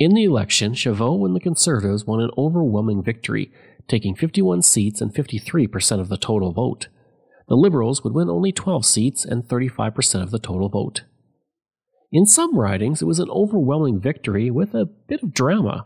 In 0.00 0.14
the 0.14 0.24
election, 0.24 0.72
Chauveau 0.72 1.26
and 1.26 1.36
the 1.36 1.40
Conservatives 1.40 2.06
won 2.06 2.22
an 2.22 2.30
overwhelming 2.38 3.02
victory, 3.02 3.52
taking 3.86 4.14
51 4.14 4.62
seats 4.62 5.02
and 5.02 5.14
53% 5.14 6.00
of 6.00 6.08
the 6.08 6.16
total 6.16 6.52
vote. 6.52 6.88
The 7.48 7.54
Liberals 7.54 8.02
would 8.02 8.14
win 8.14 8.30
only 8.30 8.50
12 8.50 8.86
seats 8.86 9.26
and 9.26 9.46
35% 9.46 10.22
of 10.22 10.30
the 10.30 10.38
total 10.38 10.70
vote. 10.70 11.02
In 12.10 12.24
some 12.24 12.56
ridings, 12.56 13.02
it 13.02 13.04
was 13.04 13.18
an 13.18 13.28
overwhelming 13.28 14.00
victory 14.00 14.50
with 14.50 14.74
a 14.74 14.86
bit 14.86 15.22
of 15.22 15.34
drama. 15.34 15.84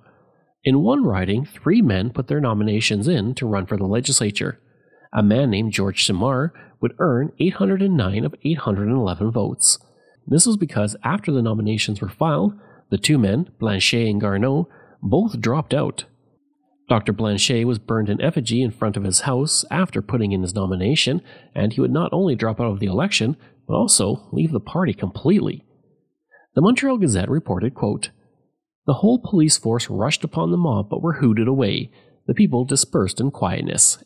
In 0.62 0.84
one 0.84 1.02
riding, 1.02 1.44
three 1.44 1.82
men 1.82 2.10
put 2.10 2.28
their 2.28 2.40
nominations 2.40 3.08
in 3.08 3.34
to 3.34 3.48
run 3.48 3.66
for 3.66 3.76
the 3.76 3.84
legislature. 3.84 4.60
A 5.12 5.24
man 5.24 5.50
named 5.50 5.72
George 5.72 6.04
Simard 6.04 6.52
would 6.80 6.94
earn 7.00 7.32
809 7.40 8.24
of 8.24 8.34
811 8.44 9.32
votes. 9.32 9.80
This 10.24 10.46
was 10.46 10.56
because 10.56 10.94
after 11.02 11.32
the 11.32 11.42
nominations 11.42 12.00
were 12.00 12.08
filed, 12.08 12.54
the 12.90 12.98
two 12.98 13.18
men, 13.18 13.50
Blanchet 13.58 14.08
and 14.08 14.20
Garneau, 14.20 14.68
both 15.02 15.40
dropped 15.40 15.74
out. 15.74 16.04
Dr. 16.88 17.12
Blanchet 17.12 17.66
was 17.66 17.78
burned 17.78 18.10
in 18.10 18.20
effigy 18.20 18.62
in 18.62 18.70
front 18.70 18.96
of 18.96 19.04
his 19.04 19.20
house 19.20 19.64
after 19.70 20.02
putting 20.02 20.32
in 20.32 20.42
his 20.42 20.54
nomination, 20.54 21.22
and 21.54 21.72
he 21.72 21.80
would 21.80 21.90
not 21.90 22.12
only 22.12 22.34
drop 22.34 22.60
out 22.60 22.70
of 22.70 22.80
the 22.80 22.86
election, 22.86 23.36
but 23.66 23.74
also 23.74 24.28
leave 24.32 24.52
the 24.52 24.60
party 24.60 24.92
completely. 24.92 25.64
The 26.54 26.60
Montreal 26.60 26.98
Gazette 26.98 27.30
reported, 27.30 27.74
quote, 27.74 28.10
The 28.86 28.94
whole 28.94 29.18
police 29.18 29.56
force 29.56 29.88
rushed 29.88 30.24
upon 30.24 30.50
the 30.50 30.56
mob 30.56 30.90
but 30.90 31.02
were 31.02 31.14
hooted 31.14 31.48
away. 31.48 31.90
The 32.26 32.34
people 32.34 32.64
dispersed 32.64 33.20
in 33.20 33.30
quietness. 33.30 34.02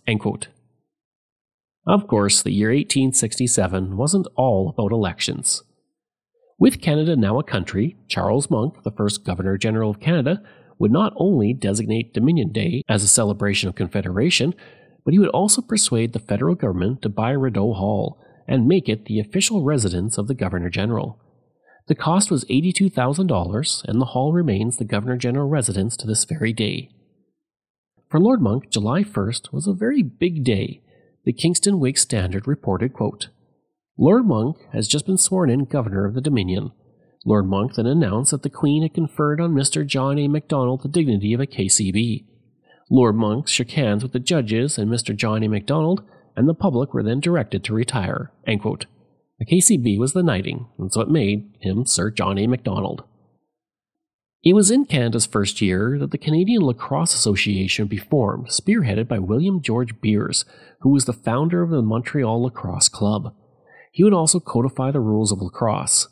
Of 1.86 2.06
course, 2.06 2.42
the 2.42 2.52
year 2.52 2.68
1867 2.68 3.96
wasn't 3.96 4.28
all 4.36 4.68
about 4.68 4.92
elections. 4.92 5.62
With 6.60 6.80
Canada 6.80 7.14
now 7.14 7.38
a 7.38 7.44
country, 7.44 7.96
Charles 8.08 8.48
Monck, 8.48 8.82
the 8.82 8.90
first 8.90 9.24
Governor 9.24 9.56
General 9.56 9.90
of 9.90 10.00
Canada, 10.00 10.42
would 10.78 10.90
not 10.90 11.12
only 11.16 11.52
designate 11.52 12.12
Dominion 12.12 12.50
Day 12.50 12.82
as 12.88 13.04
a 13.04 13.08
celebration 13.08 13.68
of 13.68 13.76
Confederation, 13.76 14.54
but 15.04 15.12
he 15.12 15.20
would 15.20 15.28
also 15.28 15.62
persuade 15.62 16.12
the 16.12 16.18
federal 16.18 16.56
government 16.56 17.00
to 17.02 17.08
buy 17.08 17.30
Rideau 17.30 17.74
Hall 17.74 18.20
and 18.48 18.66
make 18.66 18.88
it 18.88 19.04
the 19.04 19.20
official 19.20 19.62
residence 19.62 20.18
of 20.18 20.26
the 20.26 20.34
Governor 20.34 20.68
General. 20.68 21.20
The 21.86 21.94
cost 21.94 22.30
was 22.30 22.44
$82,000, 22.46 23.84
and 23.84 24.00
the 24.00 24.06
hall 24.06 24.32
remains 24.32 24.76
the 24.76 24.84
Governor 24.84 25.16
General 25.16 25.48
residence 25.48 25.96
to 25.98 26.06
this 26.08 26.24
very 26.24 26.52
day. 26.52 26.90
For 28.10 28.18
Lord 28.18 28.40
Monck, 28.40 28.70
July 28.70 29.04
1st 29.04 29.52
was 29.52 29.68
a 29.68 29.72
very 29.72 30.02
big 30.02 30.42
day. 30.42 30.82
The 31.24 31.32
Kingston 31.32 31.78
Whig 31.78 31.98
Standard 31.98 32.48
reported, 32.48 32.92
quote, 32.92 33.28
Lord 34.00 34.24
Monck 34.24 34.56
has 34.72 34.86
just 34.86 35.06
been 35.06 35.18
sworn 35.18 35.50
in 35.50 35.64
Governor 35.64 36.06
of 36.06 36.14
the 36.14 36.20
Dominion. 36.20 36.70
Lord 37.26 37.46
Monck 37.46 37.74
then 37.74 37.86
announced 37.86 38.30
that 38.30 38.44
the 38.44 38.50
Queen 38.50 38.82
had 38.82 38.94
conferred 38.94 39.40
on 39.40 39.52
Mr. 39.52 39.84
John 39.84 40.20
A. 40.20 40.28
Macdonald 40.28 40.82
the 40.82 40.88
dignity 40.88 41.34
of 41.34 41.40
a 41.40 41.46
KCB. 41.46 42.24
Lord 42.90 43.16
Monck 43.16 43.48
shook 43.48 43.72
hands 43.72 44.04
with 44.04 44.12
the 44.12 44.20
judges 44.20 44.78
and 44.78 44.88
Mr. 44.88 45.16
John 45.16 45.42
A. 45.42 45.48
Macdonald, 45.48 46.04
and 46.36 46.48
the 46.48 46.54
public 46.54 46.94
were 46.94 47.02
then 47.02 47.18
directed 47.18 47.64
to 47.64 47.74
retire. 47.74 48.30
The 48.46 49.44
KCB 49.44 49.98
was 49.98 50.12
the 50.12 50.22
knighting, 50.22 50.66
and 50.78 50.92
so 50.92 51.00
it 51.00 51.10
made 51.10 51.50
him 51.60 51.84
Sir 51.84 52.12
John 52.12 52.38
A. 52.38 52.46
Macdonald. 52.46 53.02
It 54.44 54.54
was 54.54 54.70
in 54.70 54.86
Canada's 54.86 55.26
first 55.26 55.60
year 55.60 55.98
that 55.98 56.12
the 56.12 56.18
Canadian 56.18 56.62
Lacrosse 56.62 57.14
Association 57.14 57.88
be 57.88 57.96
formed, 57.96 58.46
spearheaded 58.46 59.08
by 59.08 59.18
William 59.18 59.60
George 59.60 60.00
Beers, 60.00 60.44
who 60.82 60.90
was 60.90 61.06
the 61.06 61.12
founder 61.12 61.62
of 61.62 61.70
the 61.70 61.82
Montreal 61.82 62.44
Lacrosse 62.44 62.88
Club. 62.88 63.34
He 63.98 64.04
would 64.04 64.14
also 64.14 64.38
codify 64.38 64.92
the 64.92 65.00
rules 65.00 65.32
of 65.32 65.42
lacrosse. 65.42 66.06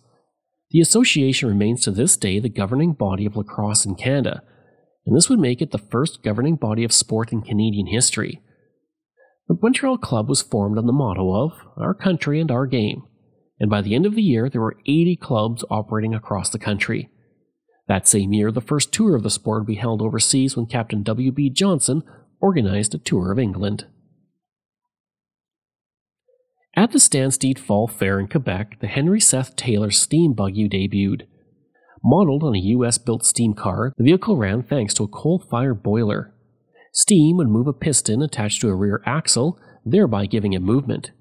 The 0.73 0.81
association 0.81 1.49
remains 1.49 1.85
to 1.85 1.93
this 1.93 2.17
day 2.17 2.41
the 2.41 2.49
governing 2.49 2.95
body 2.95 3.25
of 3.27 3.37
lacrosse 3.37 3.87
in 3.87 3.95
Canada, 3.95 4.43
and 5.07 5.15
this 5.15 5.31
would 5.31 5.39
make 5.39 5.63
it 5.63 5.71
the 5.71 5.79
first 5.79 6.25
governing 6.25 6.57
body 6.57 6.83
of 6.83 6.93
sport 6.93 7.31
in 7.31 7.43
Canadian 7.43 7.87
history. 7.87 8.43
The 9.47 9.57
Montreal 9.63 9.99
Club 9.99 10.29
was 10.29 10.43
formed 10.43 10.79
on 10.79 10.87
the 10.87 10.93
motto 10.93 11.33
of 11.33 11.53
Our 11.77 11.95
Country 11.95 12.41
and 12.41 12.51
Our 12.51 12.67
Game, 12.67 13.05
and 13.61 13.71
by 13.71 13.83
the 13.83 13.95
end 13.95 14.05
of 14.05 14.17
the 14.17 14.21
year, 14.23 14.51
there 14.51 14.63
were 14.63 14.81
80 14.85 15.15
clubs 15.23 15.65
operating 15.71 16.13
across 16.13 16.51
the 16.51 16.59
country. 16.59 17.09
That 17.87 18.09
same 18.09 18.33
year, 18.33 18.51
the 18.51 18.61
first 18.61 18.93
tour 18.93 19.15
of 19.15 19.23
the 19.23 19.31
sport 19.31 19.61
would 19.61 19.69
be 19.69 19.77
held 19.77 20.03
overseas 20.03 20.57
when 20.57 20.67
Captain 20.67 21.05
W.B. 21.05 21.51
Johnson 21.51 22.03
organized 22.41 22.97
a 22.97 22.99
tour 22.99 23.31
of 23.31 23.39
England. 23.39 23.87
At 26.79 26.93
the 26.93 26.99
Stanstead 26.99 27.59
Fall 27.59 27.89
Fair 27.89 28.21
in 28.21 28.29
Quebec, 28.29 28.81
the 28.81 28.87
Henry 28.87 29.19
Seth 29.19 29.57
Taylor 29.57 29.91
steam 29.91 30.35
buggy 30.35 30.69
debuted. 30.69 31.23
Modeled 32.05 32.43
on 32.43 32.55
a 32.55 32.59
US 32.59 32.99
built 32.99 33.25
steam 33.25 33.55
car, 33.55 33.95
the 33.97 34.05
vehicle 34.05 34.37
ran 34.37 34.63
thanks 34.63 34.93
to 34.95 35.05
a 35.05 35.09
coal 35.09 35.39
fired 35.39 35.83
boiler. 35.83 36.35
Steam 36.93 37.39
would 37.39 37.49
move 37.49 37.67
a 37.67 37.73
piston 37.73 38.21
attached 38.21 38.61
to 38.61 38.69
a 38.69 38.75
rear 38.75 39.03
axle, 39.07 39.59
thereby 39.87 40.27
giving 40.27 40.53
it 40.53 40.61
movement. 40.61 41.13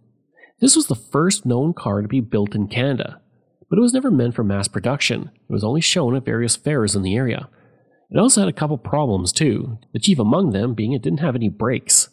This 0.59 0.75
was 0.75 0.87
the 0.87 0.95
first 0.95 1.45
known 1.45 1.73
car 1.73 2.01
to 2.01 2.07
be 2.09 2.19
built 2.19 2.53
in 2.53 2.67
Canada, 2.67 3.21
but 3.69 3.79
it 3.79 3.81
was 3.81 3.93
never 3.93 4.11
meant 4.11 4.35
for 4.35 4.43
mass 4.43 4.67
production. 4.67 5.31
It 5.49 5.53
was 5.53 5.63
only 5.63 5.81
shown 5.81 6.17
at 6.17 6.25
various 6.25 6.57
fairs 6.57 6.97
in 6.97 7.01
the 7.01 7.15
area. 7.15 7.47
It 8.11 8.19
also 8.19 8.41
had 8.41 8.49
a 8.49 8.53
couple 8.53 8.77
problems 8.77 9.31
too, 9.31 9.77
the 9.93 9.99
chief 9.99 10.19
among 10.19 10.51
them 10.51 10.73
being 10.73 10.91
it 10.91 11.01
didn't 11.01 11.21
have 11.21 11.35
any 11.35 11.47
brakes. 11.47 12.09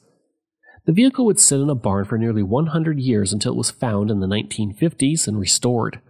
The 0.84 0.92
vehicle 0.92 1.24
would 1.26 1.38
sit 1.38 1.60
in 1.60 1.70
a 1.70 1.76
barn 1.76 2.04
for 2.04 2.18
nearly 2.18 2.42
100 2.42 2.98
years 2.98 3.32
until 3.32 3.52
it 3.52 3.58
was 3.58 3.70
found 3.70 4.10
in 4.10 4.18
the 4.18 4.26
1950s 4.26 5.28
and 5.28 5.38
restored. 5.38 6.00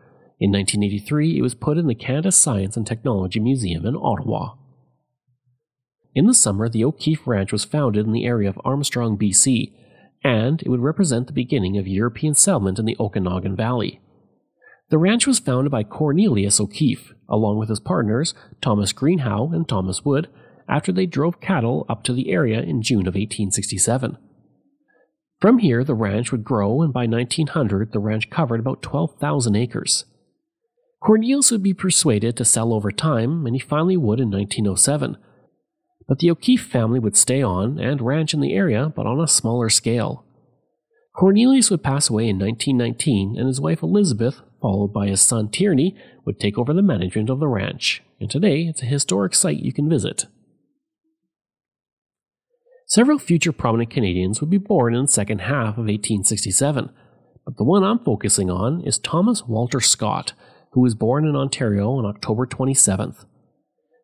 In 0.41 0.50
1983, 0.50 1.38
it 1.38 1.43
was 1.43 1.55
put 1.55 1.76
in 1.76 1.87
the 1.87 1.95
Canada 1.95 2.33
Science 2.33 2.76
and 2.76 2.87
Technology 2.87 3.38
Museum 3.38 3.85
in 3.85 3.95
Ottawa. 3.95 4.55
In 6.14 6.26
the 6.26 6.35
summer, 6.35 6.69
the 6.69 6.85
O'Keefe 6.85 7.26
Ranch 7.26 7.52
was 7.52 7.64
founded 7.64 8.07
in 8.07 8.12
the 8.12 8.25
area 8.25 8.49
of 8.49 8.61
Armstrong, 8.64 9.19
BC, 9.19 9.73
and 10.25 10.62
it 10.62 10.69
would 10.69 10.81
represent 10.81 11.26
the 11.26 11.33
beginning 11.33 11.76
of 11.76 11.87
European 11.87 12.35
settlement 12.35 12.79
in 12.79 12.87
the 12.87 12.97
Okanagan 12.99 13.57
Valley. 13.57 14.00
The 14.88 14.99
ranch 14.99 15.26
was 15.26 15.38
founded 15.38 15.71
by 15.71 15.85
Cornelius 15.85 16.61
O'Keefe, 16.61 17.12
along 17.29 17.59
with 17.59 17.69
his 17.69 17.81
partners 17.81 18.35
Thomas 18.61 18.93
Greenhow 18.93 19.50
and 19.52 19.69
Thomas 19.69 20.05
Wood, 20.05 20.29
after 20.69 20.93
they 20.93 21.07
drove 21.07 21.41
cattle 21.41 21.85
up 21.88 22.05
to 22.05 22.12
the 22.12 22.31
area 22.31 22.61
in 22.61 22.83
June 22.83 23.07
of 23.07 23.14
1867. 23.14 24.17
From 25.42 25.58
here, 25.58 25.82
the 25.82 25.96
ranch 25.96 26.30
would 26.30 26.44
grow, 26.44 26.82
and 26.82 26.92
by 26.92 27.04
1900, 27.04 27.90
the 27.90 27.99
ranch 27.99 28.30
covered 28.30 28.61
about 28.61 28.80
12,000 28.80 29.56
acres. 29.56 30.04
Cornelius 31.00 31.50
would 31.50 31.64
be 31.64 31.75
persuaded 31.75 32.37
to 32.37 32.44
sell 32.44 32.72
over 32.72 32.92
time, 32.92 33.44
and 33.44 33.56
he 33.56 33.58
finally 33.58 33.96
would 33.96 34.20
in 34.20 34.30
1907. 34.30 35.16
But 36.06 36.20
the 36.20 36.30
O'Keefe 36.30 36.64
family 36.64 37.00
would 37.00 37.16
stay 37.16 37.42
on 37.42 37.80
and 37.80 38.00
ranch 38.00 38.32
in 38.32 38.40
the 38.40 38.54
area, 38.54 38.92
but 38.94 39.04
on 39.04 39.18
a 39.18 39.26
smaller 39.26 39.68
scale. 39.68 40.25
Cornelius 41.12 41.72
would 41.72 41.82
pass 41.82 42.08
away 42.08 42.28
in 42.28 42.38
1919, 42.38 43.37
and 43.37 43.49
his 43.49 43.61
wife 43.61 43.82
Elizabeth, 43.82 44.42
followed 44.61 44.92
by 44.92 45.08
his 45.08 45.20
son 45.20 45.49
Tierney, 45.49 45.96
would 46.25 46.38
take 46.38 46.56
over 46.56 46.72
the 46.72 46.82
management 46.82 47.28
of 47.28 47.40
the 47.40 47.49
ranch, 47.49 48.00
and 48.20 48.30
today 48.30 48.62
it's 48.62 48.82
a 48.82 48.87
historic 48.87 49.34
site 49.34 49.58
you 49.58 49.72
can 49.72 49.90
visit. 49.90 50.26
Several 52.92 53.18
future 53.18 53.52
prominent 53.52 53.88
Canadians 53.88 54.42
would 54.42 54.50
be 54.50 54.58
born 54.58 54.94
in 54.94 55.06
the 55.06 55.08
second 55.08 55.38
half 55.38 55.78
of 55.78 55.87
1867, 55.87 56.90
but 57.42 57.56
the 57.56 57.64
one 57.64 57.82
I'm 57.82 57.99
focusing 57.99 58.50
on 58.50 58.82
is 58.82 58.99
Thomas 58.99 59.46
Walter 59.46 59.80
Scott, 59.80 60.34
who 60.72 60.82
was 60.82 60.94
born 60.94 61.26
in 61.26 61.34
Ontario 61.34 61.92
on 61.92 62.04
October 62.04 62.46
27th. 62.46 63.25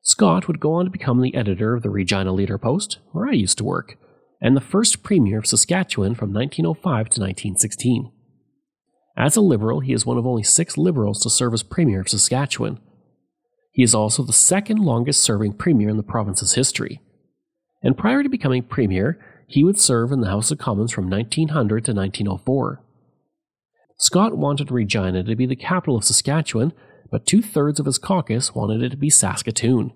Scott 0.00 0.48
would 0.48 0.58
go 0.58 0.72
on 0.72 0.86
to 0.86 0.90
become 0.90 1.20
the 1.20 1.34
editor 1.34 1.74
of 1.74 1.82
the 1.82 1.90
Regina 1.90 2.32
Leader 2.32 2.56
Post, 2.56 2.96
where 3.12 3.28
I 3.28 3.32
used 3.32 3.58
to 3.58 3.64
work, 3.64 3.98
and 4.40 4.56
the 4.56 4.62
first 4.62 5.02
Premier 5.02 5.40
of 5.40 5.46
Saskatchewan 5.46 6.14
from 6.14 6.32
1905 6.32 6.82
to 6.82 7.20
1916. 7.20 8.10
As 9.18 9.36
a 9.36 9.42
Liberal, 9.42 9.80
he 9.80 9.92
is 9.92 10.06
one 10.06 10.16
of 10.16 10.26
only 10.26 10.42
six 10.42 10.78
Liberals 10.78 11.20
to 11.24 11.28
serve 11.28 11.52
as 11.52 11.62
Premier 11.62 12.00
of 12.00 12.08
Saskatchewan. 12.08 12.80
He 13.70 13.82
is 13.82 13.94
also 13.94 14.22
the 14.22 14.32
second 14.32 14.78
longest 14.78 15.22
serving 15.22 15.58
Premier 15.58 15.90
in 15.90 15.98
the 15.98 16.02
province's 16.02 16.54
history. 16.54 17.02
And 17.82 17.96
prior 17.96 18.22
to 18.22 18.28
becoming 18.28 18.62
Premier, 18.62 19.18
he 19.46 19.64
would 19.64 19.78
serve 19.78 20.12
in 20.12 20.20
the 20.20 20.28
House 20.28 20.50
of 20.50 20.58
Commons 20.58 20.92
from 20.92 21.08
1900 21.08 21.84
to 21.84 21.92
1904. 21.92 22.82
Scott 23.96 24.36
wanted 24.36 24.70
Regina 24.70 25.22
to 25.24 25.34
be 25.34 25.46
the 25.46 25.56
capital 25.56 25.96
of 25.96 26.04
Saskatchewan, 26.04 26.72
but 27.10 27.26
two 27.26 27.42
thirds 27.42 27.80
of 27.80 27.86
his 27.86 27.98
caucus 27.98 28.54
wanted 28.54 28.82
it 28.82 28.90
to 28.90 28.96
be 28.96 29.10
Saskatoon. 29.10 29.92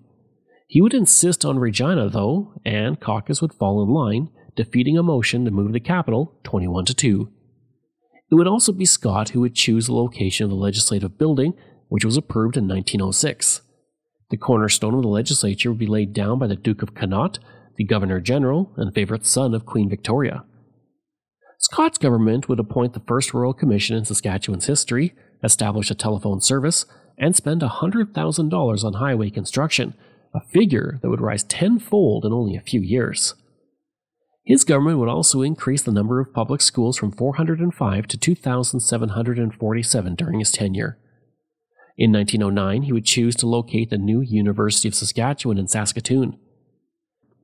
He 0.66 0.80
would 0.80 0.94
insist 0.94 1.44
on 1.44 1.58
Regina, 1.58 2.08
though, 2.08 2.54
and 2.64 2.98
caucus 2.98 3.42
would 3.42 3.52
fall 3.52 3.82
in 3.82 3.90
line, 3.90 4.30
defeating 4.56 4.96
a 4.96 5.02
motion 5.02 5.44
to 5.44 5.50
move 5.50 5.72
the 5.72 5.80
capital 5.80 6.38
21 6.44 6.86
to 6.86 6.94
2. 6.94 7.30
It 8.30 8.34
would 8.34 8.46
also 8.46 8.72
be 8.72 8.86
Scott 8.86 9.28
who 9.30 9.40
would 9.40 9.54
choose 9.54 9.86
the 9.86 9.94
location 9.94 10.44
of 10.44 10.50
the 10.50 10.56
legislative 10.56 11.18
building, 11.18 11.52
which 11.88 12.06
was 12.06 12.16
approved 12.16 12.56
in 12.56 12.66
1906. 12.66 13.60
The 14.30 14.38
cornerstone 14.38 14.94
of 14.94 15.02
the 15.02 15.08
legislature 15.08 15.70
would 15.70 15.78
be 15.78 15.86
laid 15.86 16.14
down 16.14 16.38
by 16.38 16.46
the 16.46 16.56
Duke 16.56 16.80
of 16.80 16.94
Connaught, 16.94 17.38
the 17.76 17.84
Governor 17.84 18.20
General 18.20 18.72
and 18.76 18.94
favorite 18.94 19.26
son 19.26 19.54
of 19.54 19.66
Queen 19.66 19.88
Victoria. 19.88 20.44
Scott's 21.58 21.98
government 21.98 22.48
would 22.48 22.58
appoint 22.58 22.92
the 22.92 23.00
first 23.06 23.32
Royal 23.32 23.54
Commission 23.54 23.96
in 23.96 24.04
Saskatchewan's 24.04 24.66
history, 24.66 25.14
establish 25.44 25.90
a 25.90 25.94
telephone 25.94 26.40
service, 26.40 26.86
and 27.18 27.36
spend 27.36 27.62
$100,000 27.62 28.84
on 28.84 28.92
highway 28.94 29.30
construction, 29.30 29.94
a 30.34 30.40
figure 30.40 30.98
that 31.02 31.10
would 31.10 31.20
rise 31.20 31.44
tenfold 31.44 32.24
in 32.24 32.32
only 32.32 32.56
a 32.56 32.60
few 32.60 32.80
years. 32.80 33.34
His 34.44 34.64
government 34.64 34.98
would 34.98 35.08
also 35.08 35.42
increase 35.42 35.82
the 35.82 35.92
number 35.92 36.18
of 36.18 36.34
public 36.34 36.60
schools 36.60 36.98
from 36.98 37.12
405 37.12 38.08
to 38.08 38.18
2,747 38.18 40.14
during 40.16 40.40
his 40.40 40.50
tenure. 40.50 40.98
In 41.96 42.10
1909, 42.10 42.82
he 42.82 42.92
would 42.92 43.04
choose 43.04 43.36
to 43.36 43.46
locate 43.46 43.90
the 43.90 43.98
new 43.98 44.20
University 44.20 44.88
of 44.88 44.94
Saskatchewan 44.94 45.58
in 45.58 45.68
Saskatoon. 45.68 46.38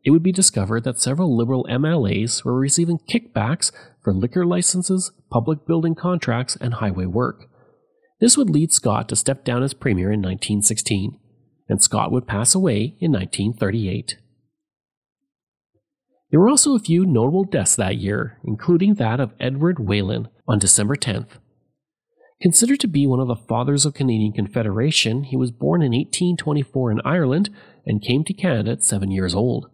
It 0.04 0.10
would 0.10 0.22
be 0.22 0.32
discovered 0.32 0.84
that 0.84 1.00
several 1.00 1.36
Liberal 1.36 1.66
MLAs 1.68 2.44
were 2.44 2.58
receiving 2.58 2.98
kickbacks 2.98 3.72
for 4.02 4.12
liquor 4.12 4.46
licenses, 4.46 5.12
public 5.30 5.66
building 5.66 5.94
contracts, 5.94 6.56
and 6.56 6.74
highway 6.74 7.06
work. 7.06 7.46
This 8.20 8.36
would 8.36 8.50
lead 8.50 8.72
Scott 8.72 9.08
to 9.08 9.16
step 9.16 9.44
down 9.44 9.62
as 9.62 9.74
Premier 9.74 10.10
in 10.12 10.20
1916, 10.20 11.18
and 11.68 11.82
Scott 11.82 12.10
would 12.10 12.26
pass 12.26 12.54
away 12.54 12.96
in 13.00 13.12
1938. 13.12 14.16
There 16.30 16.40
were 16.40 16.48
also 16.48 16.74
a 16.74 16.80
few 16.80 17.06
notable 17.06 17.44
deaths 17.44 17.76
that 17.76 17.96
year, 17.96 18.38
including 18.44 18.94
that 18.94 19.18
of 19.20 19.34
Edward 19.40 19.78
Whelan 19.78 20.28
on 20.46 20.58
December 20.58 20.96
10th. 20.96 21.38
Considered 22.40 22.80
to 22.80 22.88
be 22.88 23.06
one 23.06 23.18
of 23.18 23.28
the 23.28 23.34
fathers 23.34 23.84
of 23.84 23.94
Canadian 23.94 24.32
Confederation, 24.32 25.24
he 25.24 25.36
was 25.36 25.50
born 25.50 25.82
in 25.82 25.92
1824 25.92 26.92
in 26.92 27.00
Ireland 27.04 27.50
and 27.84 28.02
came 28.02 28.24
to 28.24 28.32
Canada 28.32 28.72
at 28.72 28.84
seven 28.84 29.10
years 29.10 29.34
old. 29.34 29.70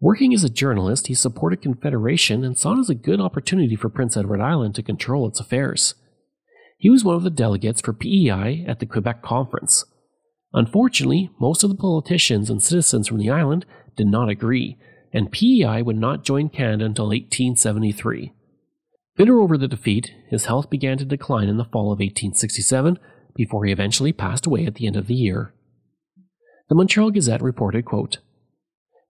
Working 0.00 0.32
as 0.32 0.44
a 0.44 0.48
journalist, 0.48 1.08
he 1.08 1.14
supported 1.14 1.60
Confederation 1.60 2.44
and 2.44 2.56
saw 2.56 2.74
it 2.74 2.80
as 2.80 2.90
a 2.90 2.94
good 2.94 3.20
opportunity 3.20 3.74
for 3.74 3.88
Prince 3.88 4.16
Edward 4.16 4.40
Island 4.40 4.76
to 4.76 4.82
control 4.82 5.26
its 5.26 5.40
affairs. 5.40 5.94
He 6.78 6.88
was 6.88 7.02
one 7.02 7.16
of 7.16 7.24
the 7.24 7.30
delegates 7.30 7.80
for 7.80 7.92
PEI 7.92 8.64
at 8.68 8.78
the 8.78 8.86
Quebec 8.86 9.22
Conference. 9.22 9.84
Unfortunately, 10.54 11.30
most 11.40 11.64
of 11.64 11.70
the 11.70 11.76
politicians 11.76 12.48
and 12.48 12.62
citizens 12.62 13.08
from 13.08 13.18
the 13.18 13.28
island 13.30 13.66
did 13.96 14.06
not 14.06 14.28
agree, 14.28 14.78
and 15.12 15.32
PEI 15.32 15.82
would 15.82 15.96
not 15.96 16.24
join 16.24 16.48
Canada 16.48 16.84
until 16.84 17.06
1873. 17.06 18.32
Bitter 19.16 19.40
over 19.40 19.58
the 19.58 19.66
defeat, 19.66 20.14
his 20.30 20.44
health 20.44 20.70
began 20.70 20.96
to 20.98 21.04
decline 21.04 21.48
in 21.48 21.56
the 21.56 21.64
fall 21.64 21.86
of 21.92 21.98
1867 21.98 23.00
before 23.34 23.64
he 23.64 23.72
eventually 23.72 24.12
passed 24.12 24.46
away 24.46 24.64
at 24.64 24.76
the 24.76 24.86
end 24.86 24.94
of 24.94 25.08
the 25.08 25.14
year. 25.14 25.52
The 26.68 26.76
Montreal 26.76 27.10
Gazette 27.10 27.42
reported, 27.42 27.84
quote, 27.84 28.18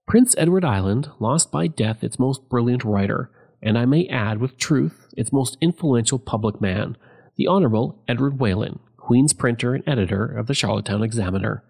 Prince 0.09 0.33
Edward 0.39 0.65
Island 0.65 1.11
lost 1.19 1.51
by 1.51 1.67
death 1.67 2.03
its 2.03 2.17
most 2.17 2.49
brilliant 2.49 2.83
writer, 2.83 3.29
and 3.61 3.77
I 3.77 3.85
may 3.85 4.07
add 4.07 4.39
with 4.39 4.57
truth, 4.57 5.13
its 5.15 5.31
most 5.31 5.55
influential 5.61 6.17
public 6.17 6.59
man, 6.59 6.97
the 7.35 7.47
Honourable 7.47 8.01
Edward 8.07 8.39
Whelan, 8.39 8.79
Queen's 8.97 9.33
printer 9.33 9.75
and 9.75 9.87
editor 9.87 10.25
of 10.25 10.47
the 10.47 10.55
Charlottetown 10.55 11.03
Examiner. 11.03 11.63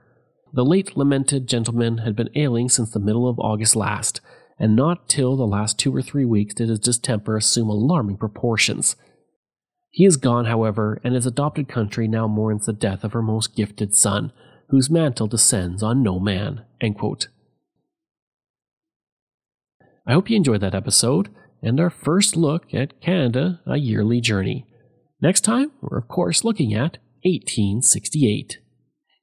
The 0.53 0.63
late 0.63 0.95
lamented 0.95 1.49
gentleman 1.49 1.97
had 1.97 2.15
been 2.15 2.29
ailing 2.33 2.69
since 2.69 2.91
the 2.91 2.99
middle 3.01 3.27
of 3.27 3.37
August 3.39 3.75
last, 3.75 4.21
and 4.57 4.73
not 4.73 5.09
till 5.09 5.35
the 5.35 5.45
last 5.45 5.77
two 5.77 5.93
or 5.93 6.01
three 6.01 6.23
weeks 6.23 6.53
did 6.53 6.69
his 6.69 6.79
distemper 6.79 7.35
assume 7.35 7.67
alarming 7.67 8.15
proportions. 8.15 8.95
He 9.89 10.05
is 10.05 10.15
gone, 10.15 10.45
however, 10.45 11.01
and 11.03 11.13
his 11.13 11.25
adopted 11.25 11.67
country 11.67 12.07
now 12.07 12.25
mourns 12.25 12.67
the 12.67 12.71
death 12.71 13.03
of 13.03 13.11
her 13.11 13.21
most 13.21 13.53
gifted 13.53 13.97
son, 13.97 14.31
whose 14.69 14.89
mantle 14.89 15.27
descends 15.27 15.83
on 15.83 16.01
no 16.01 16.21
man. 16.21 16.63
I 20.09 20.13
hope 20.13 20.27
you 20.27 20.35
enjoyed 20.37 20.61
that 20.61 20.73
episode 20.73 21.29
and 21.61 21.79
our 21.79 21.91
first 21.91 22.35
look 22.35 22.73
at 22.73 22.99
Canada, 22.99 23.61
a 23.67 23.77
yearly 23.77 24.19
journey. 24.19 24.65
Next 25.21 25.41
time, 25.41 25.71
we're 25.81 25.99
of 25.99 26.07
course 26.07 26.43
looking 26.43 26.73
at 26.73 26.97
1868. 27.21 28.57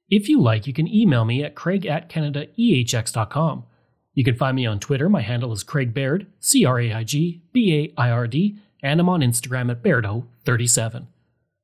If 0.09 0.29
you 0.29 0.39
like, 0.39 0.65
you 0.65 0.71
can 0.71 0.87
email 0.87 1.25
me 1.25 1.43
at 1.43 1.55
craig 1.55 1.85
at 1.85 2.09
canadaehx.com. 2.09 3.65
You 4.13 4.23
can 4.23 4.35
find 4.35 4.55
me 4.55 4.65
on 4.65 4.79
Twitter. 4.79 5.09
My 5.09 5.19
handle 5.19 5.51
is 5.51 5.61
Craig 5.61 5.93
Baird, 5.93 6.25
C 6.39 6.63
R 6.63 6.79
A 6.79 6.93
I 6.93 7.03
G 7.03 7.41
B 7.51 7.75
A 7.97 8.01
I 8.01 8.09
R 8.09 8.25
D, 8.25 8.57
and 8.81 9.01
I'm 9.01 9.09
on 9.09 9.19
Instagram 9.19 9.69
at 9.69 9.83
Bairdo37. 9.83 11.07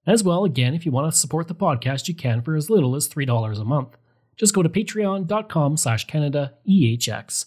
As 0.05 0.21
well, 0.21 0.43
again, 0.43 0.73
if 0.73 0.86
you 0.86 0.91
want 0.91 1.09
to 1.09 1.17
support 1.17 1.47
the 1.47 1.55
podcast, 1.55 2.09
you 2.09 2.13
can 2.13 2.41
for 2.41 2.57
as 2.57 2.69
little 2.69 2.93
as 2.93 3.07
$3 3.07 3.57
a 3.57 3.63
month. 3.63 3.95
Just 4.36 4.53
go 4.53 4.62
to 4.62 4.67
patreon.com 4.67 5.77
slash 5.77 6.07
CanadaEHX. 6.07 7.45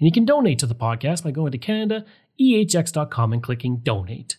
And 0.00 0.06
you 0.06 0.12
can 0.12 0.24
donate 0.24 0.58
to 0.60 0.66
the 0.66 0.74
podcast 0.74 1.22
by 1.22 1.30
going 1.30 1.52
to 1.52 1.58
CanadaEHX.com 1.58 3.32
and 3.34 3.42
clicking 3.42 3.76
donate. 3.78 4.38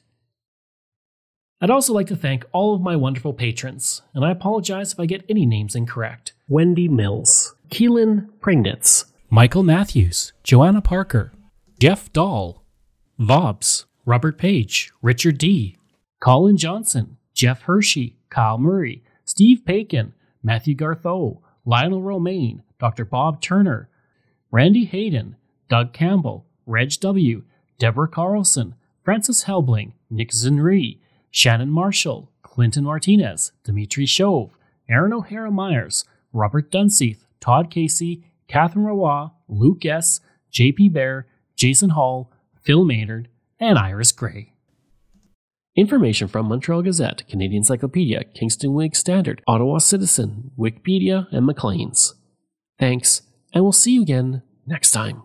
I'd 1.62 1.70
also 1.70 1.94
like 1.94 2.08
to 2.08 2.16
thank 2.16 2.46
all 2.52 2.74
of 2.74 2.82
my 2.82 2.96
wonderful 2.96 3.34
patrons, 3.34 4.02
and 4.16 4.26
I 4.26 4.32
apologize 4.32 4.92
if 4.92 5.00
I 5.00 5.06
get 5.06 5.24
any 5.30 5.46
names 5.46 5.76
incorrect. 5.76 6.34
Wendy 6.48 6.88
Mills, 6.88 7.54
Keelan 7.70 8.30
Pringnitz, 8.40 9.06
Michael 9.30 9.62
Matthews, 9.62 10.34
Joanna 10.44 10.82
Parker, 10.82 11.32
Jeff 11.80 12.12
Dahl, 12.12 12.66
Vobs, 13.20 13.86
Robert 14.06 14.40
Page, 14.40 14.92
Richard 15.04 15.38
D., 15.38 15.78
Colin 16.20 16.58
Johnson, 16.58 17.18
Jeff 17.36 17.62
Hershey, 17.62 18.18
Kyle 18.32 18.58
Murray, 18.58 19.04
Steve 19.24 19.64
Pakin, 19.64 20.14
Matthew 20.42 20.76
Gartho, 20.76 21.42
Lionel 21.64 22.02
Romaine, 22.02 22.64
Dr. 22.80 23.06
Bob 23.06 23.40
Turner, 23.40 23.88
Randy 24.50 24.86
Hayden, 24.86 25.36
Doug 25.72 25.94
Campbell, 25.94 26.46
Reg 26.66 27.00
W., 27.00 27.44
Deborah 27.80 28.10
Carlson, 28.10 28.76
Francis 29.06 29.46
Helbling, 29.46 29.94
Nick 30.10 30.32
Zinri, 30.32 30.98
Shannon 31.30 31.70
Marshall, 31.70 32.30
Clinton 32.42 32.84
Martinez, 32.84 33.54
Dimitri 33.64 34.06
Shove, 34.06 34.52
Aaron 34.90 35.14
O'Hara 35.14 35.50
Myers, 35.50 36.04
Robert 36.34 36.72
Dunseith, 36.72 37.20
Todd 37.40 37.72
Casey, 37.72 38.26
Catherine 38.50 38.84
Roy, 38.84 39.28
Luke 39.48 39.86
S., 39.86 40.20
JP 40.52 40.92
Bear, 40.92 41.26
Jason 41.56 41.92
Hall, 41.92 42.30
Phil 42.62 42.84
Maynard, 42.84 43.30
and 43.58 43.80
Iris 43.80 44.12
Gray. 44.12 44.52
Information 45.78 46.28
from 46.28 46.48
Montreal 46.48 46.82
Gazette, 46.82 47.26
Canadian 47.30 47.62
Encyclopedia, 47.62 48.26
Kingston 48.26 48.74
Whig 48.74 48.94
Standard, 48.94 49.42
Ottawa 49.48 49.78
Citizen, 49.78 50.52
Wikipedia, 50.60 51.28
and 51.32 51.46
Maclean's. 51.46 52.16
Thanks, 52.78 53.22
and 53.54 53.64
we'll 53.64 53.72
see 53.72 53.94
you 53.94 54.02
again 54.02 54.42
next 54.68 54.92
time. 54.92 55.24